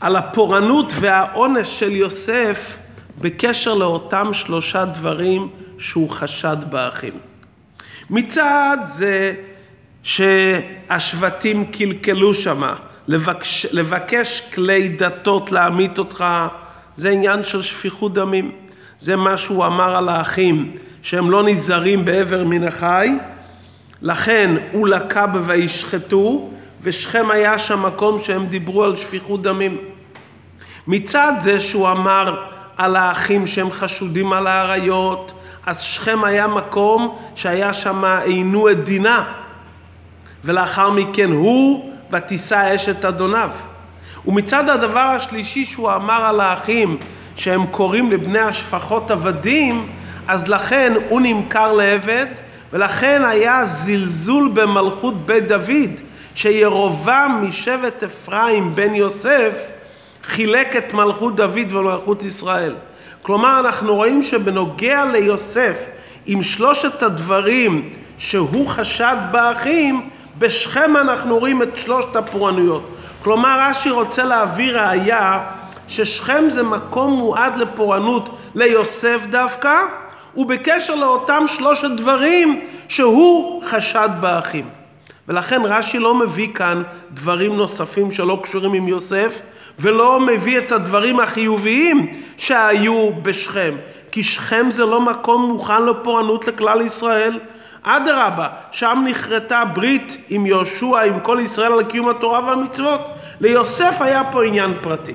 על 0.00 0.16
הפורענות 0.16 0.92
והעונש 1.00 1.80
של 1.80 1.92
יוסף 1.92 2.78
בקשר 3.20 3.74
לאותם 3.74 4.34
שלושה 4.34 4.84
דברים 4.84 5.48
שהוא 5.78 6.10
חשד 6.10 6.56
באחים. 6.70 7.18
מצד 8.10 8.76
זה 8.88 9.34
שהשבטים 10.02 11.66
קלקלו 11.66 12.34
שמה, 12.34 12.74
לבקש, 13.08 13.66
לבקש 13.72 14.42
כלי 14.54 14.88
דתות 14.88 15.52
להמית 15.52 15.98
אותך, 15.98 16.24
זה 16.96 17.10
עניין 17.10 17.44
של 17.44 17.62
שפיכות 17.62 18.14
דמים. 18.14 18.52
זה 19.00 19.16
מה 19.16 19.38
שהוא 19.38 19.66
אמר 19.66 19.96
על 19.96 20.08
האחים, 20.08 20.76
שהם 21.02 21.30
לא 21.30 21.42
נזהרים 21.42 22.04
בעבר 22.04 22.44
מן 22.44 22.64
החי, 22.64 23.10
לכן 24.02 24.50
הוא 24.72 24.88
לקה 24.88 25.26
ב"וישחטו", 25.26 26.50
ושכם 26.82 27.30
היה 27.30 27.58
שם 27.58 27.82
מקום 27.82 28.24
שהם 28.24 28.46
דיברו 28.46 28.84
על 28.84 28.96
שפיכות 28.96 29.42
דמים. 29.42 29.78
מצד 30.86 31.32
זה 31.40 31.60
שהוא 31.60 31.90
אמר 31.90 32.42
על 32.76 32.96
האחים 32.96 33.46
שהם 33.46 33.70
חשודים 33.70 34.32
על 34.32 34.46
האריות, 34.46 35.32
אז 35.66 35.80
שכם 35.80 36.24
היה 36.24 36.46
מקום 36.46 37.18
שהיה 37.34 37.74
שם 37.74 38.04
עינו 38.04 38.70
את 38.70 38.84
דינה, 38.84 39.32
ולאחר 40.44 40.90
מכן 40.90 41.30
הוא 41.32 41.92
ותישא 42.12 42.74
אשת 42.74 43.04
אדוניו. 43.04 43.50
ומצד 44.26 44.68
הדבר 44.68 44.98
השלישי 44.98 45.64
שהוא 45.64 45.92
אמר 45.94 46.24
על 46.24 46.40
האחים 46.40 46.96
שהם 47.36 47.66
קוראים 47.66 48.12
לבני 48.12 48.38
השפחות 48.38 49.10
עבדים, 49.10 49.88
אז 50.28 50.48
לכן 50.48 50.92
הוא 51.08 51.20
נמכר 51.20 51.72
לעבד, 51.72 52.26
ולכן 52.72 53.22
היה 53.24 53.64
זלזול 53.64 54.50
במלכות 54.54 55.26
בית 55.26 55.48
דוד, 55.48 55.90
שירובעם 56.34 57.48
משבט 57.48 58.02
אפרים 58.02 58.74
בן 58.74 58.94
יוסף 58.94 59.66
חילק 60.24 60.76
את 60.76 60.94
מלכות 60.94 61.36
דוד 61.36 61.72
ומלכות 61.72 62.22
ישראל. 62.22 62.74
כלומר, 63.26 63.60
אנחנו 63.60 63.94
רואים 63.94 64.22
שבנוגע 64.22 65.04
ליוסף, 65.04 65.86
עם 66.26 66.42
שלושת 66.42 67.02
הדברים 67.02 67.90
שהוא 68.18 68.68
חשד 68.68 69.16
באחים, 69.30 70.08
בשכם 70.38 70.96
אנחנו 70.96 71.38
רואים 71.38 71.62
את 71.62 71.68
שלושת 71.76 72.16
הפורענויות. 72.16 72.96
כלומר, 73.24 73.58
רש"י 73.60 73.90
רוצה 73.90 74.24
להביא 74.24 74.72
ראייה 74.72 75.46
ששכם 75.88 76.44
זה 76.48 76.62
מקום 76.62 77.12
מועד 77.12 77.56
לפורענות 77.56 78.38
ליוסף 78.54 79.20
דווקא, 79.30 79.76
ובקשר 80.36 80.94
לאותם 80.94 81.44
שלושת 81.48 81.90
דברים 81.96 82.60
שהוא 82.88 83.62
חשד 83.64 84.08
באחים. 84.20 84.68
ולכן 85.28 85.60
רש"י 85.64 85.98
לא 85.98 86.14
מביא 86.14 86.48
כאן 86.54 86.82
דברים 87.14 87.56
נוספים 87.56 88.12
שלא 88.12 88.40
קשורים 88.42 88.72
עם 88.72 88.88
יוסף, 88.88 89.40
ולא 89.78 90.20
מביא 90.20 90.58
את 90.58 90.72
הדברים 90.72 91.20
החיוביים 91.20 92.22
שהיו 92.36 93.10
בשכם. 93.22 93.74
כי 94.10 94.24
שכם 94.24 94.66
זה 94.70 94.84
לא 94.84 95.00
מקום 95.00 95.42
מוכן 95.42 95.86
לפורענות 95.86 96.46
לכלל 96.46 96.80
ישראל. 96.80 97.38
אדרבה, 97.82 98.48
שם 98.72 99.04
נכרתה 99.08 99.62
ברית 99.74 100.16
עם 100.28 100.46
יהושע, 100.46 101.00
עם 101.00 101.20
כל 101.20 101.38
ישראל 101.42 101.72
על 101.72 101.84
קיום 101.84 102.08
התורה 102.08 102.40
והמצוות. 102.46 103.00
ליוסף 103.40 103.96
היה 104.00 104.22
פה 104.32 104.44
עניין 104.44 104.74
פרטי. 104.82 105.14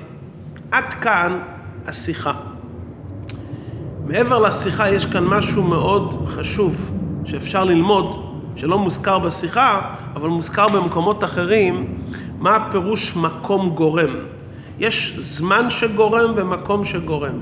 עד 0.70 0.94
כאן 0.94 1.38
השיחה. 1.86 2.32
מעבר 4.06 4.38
לשיחה 4.38 4.90
יש 4.90 5.06
כאן 5.06 5.24
משהו 5.24 5.62
מאוד 5.62 6.28
חשוב 6.28 6.90
שאפשר 7.24 7.64
ללמוד, 7.64 8.38
שלא 8.56 8.78
מוזכר 8.78 9.18
בשיחה, 9.18 9.80
אבל 10.14 10.28
מוזכר 10.28 10.68
במקומות 10.68 11.24
אחרים, 11.24 11.98
מה 12.38 12.56
הפירוש 12.56 13.16
מקום 13.16 13.70
גורם. 13.70 14.10
יש 14.78 15.18
זמן 15.18 15.70
שגורם 15.70 16.32
ומקום 16.36 16.84
שגורם. 16.84 17.38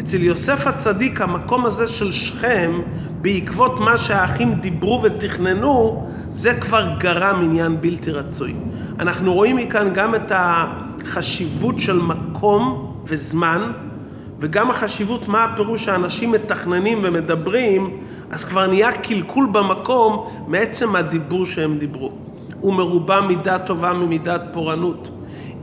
אצל 0.00 0.22
יוסף 0.22 0.66
הצדיק 0.66 1.20
המקום 1.20 1.66
הזה 1.66 1.88
של 1.88 2.12
שכם, 2.12 2.80
בעקבות 3.20 3.80
מה 3.80 3.98
שהאחים 3.98 4.54
דיברו 4.54 5.02
ותכננו, 5.02 6.06
זה 6.32 6.54
כבר 6.60 6.88
גרם 6.98 7.40
עניין 7.44 7.80
בלתי 7.80 8.10
רצוי. 8.10 8.54
אנחנו 8.98 9.34
רואים 9.34 9.56
מכאן 9.56 9.88
גם 9.94 10.14
את 10.14 10.32
החשיבות 10.34 11.80
של 11.80 12.00
מקום 12.00 12.94
וזמן, 13.04 13.72
וגם 14.40 14.70
החשיבות 14.70 15.28
מה 15.28 15.44
הפירוש 15.44 15.84
שאנשים 15.84 16.32
מתכננים 16.32 17.00
ומדברים, 17.02 17.96
אז 18.30 18.44
כבר 18.44 18.66
נהיה 18.66 18.92
קלקול 18.92 19.48
במקום 19.52 20.28
מעצם 20.46 20.96
הדיבור 20.96 21.46
שהם 21.46 21.78
דיברו. 21.78 22.12
ומרובה 22.62 23.20
מידה 23.20 23.58
טובה 23.58 23.92
ממידת 23.92 24.42
פורענות. 24.52 25.10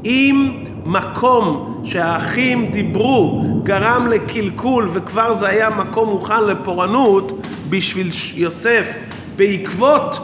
אם 0.05 0.63
מקום 0.85 1.81
שהאחים 1.85 2.71
דיברו 2.71 3.43
גרם 3.63 4.07
לקלקול 4.07 4.89
וכבר 4.93 5.33
זה 5.33 5.47
היה 5.47 5.69
מקום 5.69 6.09
מוכן 6.09 6.43
לפורענות 6.43 7.47
בשביל 7.69 8.09
יוסף 8.33 8.93
בעקבות 9.35 10.19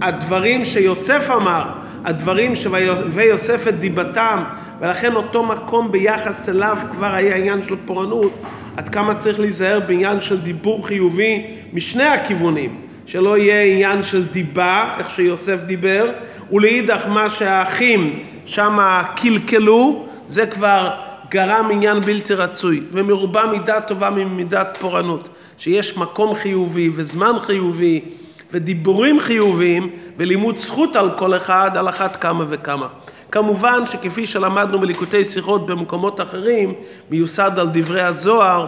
הדברים 0.00 0.64
שיוסף 0.64 1.30
אמר, 1.30 1.64
הדברים 2.04 2.52
ויוסף 3.10 3.68
את 3.68 3.78
דיבתם 3.78 4.42
ולכן 4.80 5.14
אותו 5.14 5.42
מקום 5.42 5.92
ביחס 5.92 6.48
אליו 6.48 6.76
כבר 6.92 7.14
היה 7.14 7.36
עניין 7.36 7.62
של 7.62 7.74
פורענות. 7.86 8.32
עד 8.76 8.88
כמה 8.88 9.14
צריך 9.14 9.40
להיזהר 9.40 9.80
בעניין 9.80 10.20
של 10.20 10.40
דיבור 10.40 10.86
חיובי 10.86 11.46
משני 11.72 12.04
הכיוונים 12.04 12.74
שלא 13.06 13.38
יהיה 13.38 13.74
עניין 13.74 14.02
של 14.02 14.26
דיבה 14.28 14.94
איך 14.98 15.10
שיוסף 15.10 15.62
דיבר 15.62 16.06
ולאידך 16.52 17.06
מה 17.08 17.30
שהאחים 17.30 18.22
שם 18.46 18.78
קלקלו, 19.16 20.06
זה 20.28 20.46
כבר 20.46 20.90
גרם 21.30 21.68
עניין 21.72 22.00
בלתי 22.00 22.34
רצוי, 22.34 22.82
ומרובה 22.92 23.46
מידה 23.46 23.80
טובה 23.80 24.10
ממידת 24.10 24.76
פורענות, 24.80 25.28
שיש 25.58 25.96
מקום 25.96 26.34
חיובי 26.34 26.90
וזמן 26.94 27.32
חיובי 27.40 28.00
ודיבורים 28.52 29.20
חיוביים 29.20 29.90
ולימוד 30.16 30.58
זכות 30.58 30.96
על 30.96 31.10
כל 31.18 31.36
אחד 31.36 31.70
על 31.76 31.88
אחת 31.88 32.16
כמה 32.16 32.44
וכמה. 32.48 32.86
כמובן 33.30 33.82
שכפי 33.92 34.26
שלמדנו 34.26 34.78
בליקוטי 34.78 35.24
שיחות 35.24 35.66
במקומות 35.66 36.20
אחרים, 36.20 36.74
מיוסד 37.10 37.50
על 37.58 37.68
דברי 37.72 38.02
הזוהר 38.02 38.66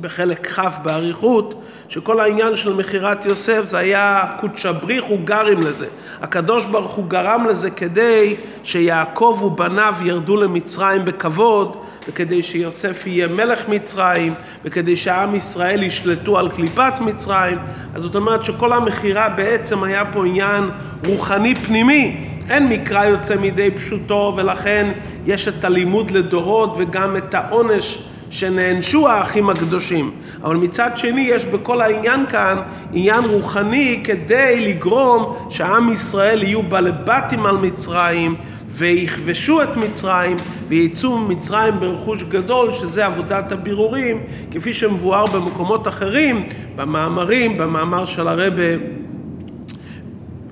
בחלק 0.00 0.58
כ' 0.58 0.78
באריכות, 0.82 1.61
שכל 1.92 2.20
העניין 2.20 2.56
של 2.56 2.72
מכירת 2.74 3.26
יוסף 3.26 3.62
זה 3.66 3.78
היה 3.78 4.36
קודשא 4.40 4.72
בריחו 4.72 5.18
גרים 5.24 5.60
לזה. 5.60 5.86
הקדוש 6.22 6.64
ברוך 6.64 6.92
הוא 6.92 7.08
גרם 7.08 7.46
לזה 7.50 7.70
כדי 7.70 8.36
שיעקב 8.64 9.40
ובניו 9.42 9.94
ירדו 10.04 10.36
למצרים 10.36 11.04
בכבוד, 11.04 11.76
וכדי 12.08 12.42
שיוסף 12.42 13.06
יהיה 13.06 13.26
מלך 13.26 13.68
מצרים, 13.68 14.34
וכדי 14.64 14.96
שעם 14.96 15.34
ישראל 15.34 15.82
ישלטו 15.82 16.38
על 16.38 16.48
קליפת 16.48 16.92
מצרים. 17.00 17.58
אז 17.94 18.02
זאת 18.02 18.14
אומרת 18.14 18.44
שכל 18.44 18.72
המכירה 18.72 19.28
בעצם 19.28 19.84
היה 19.84 20.04
פה 20.12 20.26
עניין 20.26 20.64
רוחני 21.06 21.54
פנימי. 21.54 22.28
אין 22.50 22.68
מקרא 22.68 23.04
יוצא 23.04 23.36
מידי 23.36 23.70
פשוטו, 23.70 24.34
ולכן 24.36 24.92
יש 25.26 25.48
את 25.48 25.64
הלימוד 25.64 26.10
לדורות 26.10 26.74
וגם 26.78 27.16
את 27.16 27.34
העונש 27.34 28.11
שנענשו 28.32 29.08
האחים 29.08 29.50
הקדושים. 29.50 30.10
אבל 30.42 30.56
מצד 30.56 30.90
שני 30.96 31.20
יש 31.20 31.44
בכל 31.44 31.80
העניין 31.80 32.26
כאן 32.26 32.56
עניין 32.92 33.24
רוחני 33.24 34.00
כדי 34.04 34.68
לגרום 34.68 35.36
שעם 35.50 35.92
ישראל 35.92 36.42
יהיו 36.42 36.62
בעלי 36.62 36.90
בתים 37.04 37.46
על 37.46 37.56
מצרים 37.56 38.34
ויכבשו 38.68 39.62
את 39.62 39.76
מצרים 39.76 40.36
ויצאו 40.68 41.18
ממצרים 41.18 41.74
ברכוש 41.80 42.22
גדול 42.22 42.72
שזה 42.72 43.06
עבודת 43.06 43.52
הבירורים 43.52 44.20
כפי 44.50 44.74
שמבואר 44.74 45.26
במקומות 45.26 45.88
אחרים 45.88 46.48
במאמרים, 46.76 47.58
במאמר 47.58 48.04
של 48.04 48.28
הרבה 48.28 48.76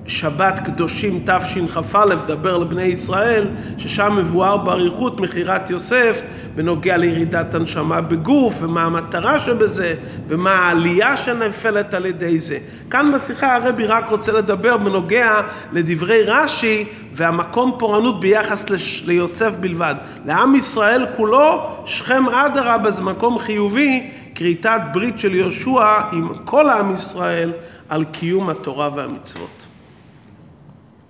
שבת 0.07 0.59
קדושים 0.65 1.23
תשכ"א, 1.25 2.15
דבר 2.27 2.57
לבני 2.57 2.83
ישראל, 2.83 3.47
ששם 3.77 4.15
מבואר 4.17 4.57
באריכות 4.57 5.19
מכירת 5.19 5.69
יוסף 5.69 6.21
בנוגע 6.55 6.97
לירידת 6.97 7.55
הנשמה 7.55 8.01
בגוף, 8.01 8.57
ומה 8.61 8.83
המטרה 8.83 9.39
שבזה, 9.39 9.95
ומה 10.27 10.51
העלייה 10.51 11.17
שנפלת 11.17 11.93
על 11.93 12.05
ידי 12.05 12.39
זה. 12.39 12.57
כאן 12.89 13.11
בשיחה 13.15 13.55
הרבי 13.55 13.85
רק 13.85 14.09
רוצה 14.09 14.31
לדבר 14.31 14.77
בנוגע 14.77 15.41
לדברי 15.71 16.23
רש"י 16.23 16.85
והמקום 17.13 17.75
פורענות 17.79 18.19
ביחס 18.19 18.65
ליוסף 19.05 19.53
בלבד. 19.59 19.95
לעם 20.25 20.55
ישראל 20.55 21.05
כולו, 21.17 21.77
שכם 21.85 22.29
אדרבה 22.29 22.91
זה 22.91 23.01
מקום 23.01 23.39
חיובי, 23.39 24.11
כריתת 24.35 24.81
ברית 24.93 25.19
של 25.19 25.35
יהושע 25.35 26.01
עם 26.11 26.29
כל 26.45 26.69
עם 26.69 26.93
ישראל 26.93 27.51
על 27.89 28.03
קיום 28.03 28.49
התורה 28.49 28.89
והמצוות. 28.95 29.70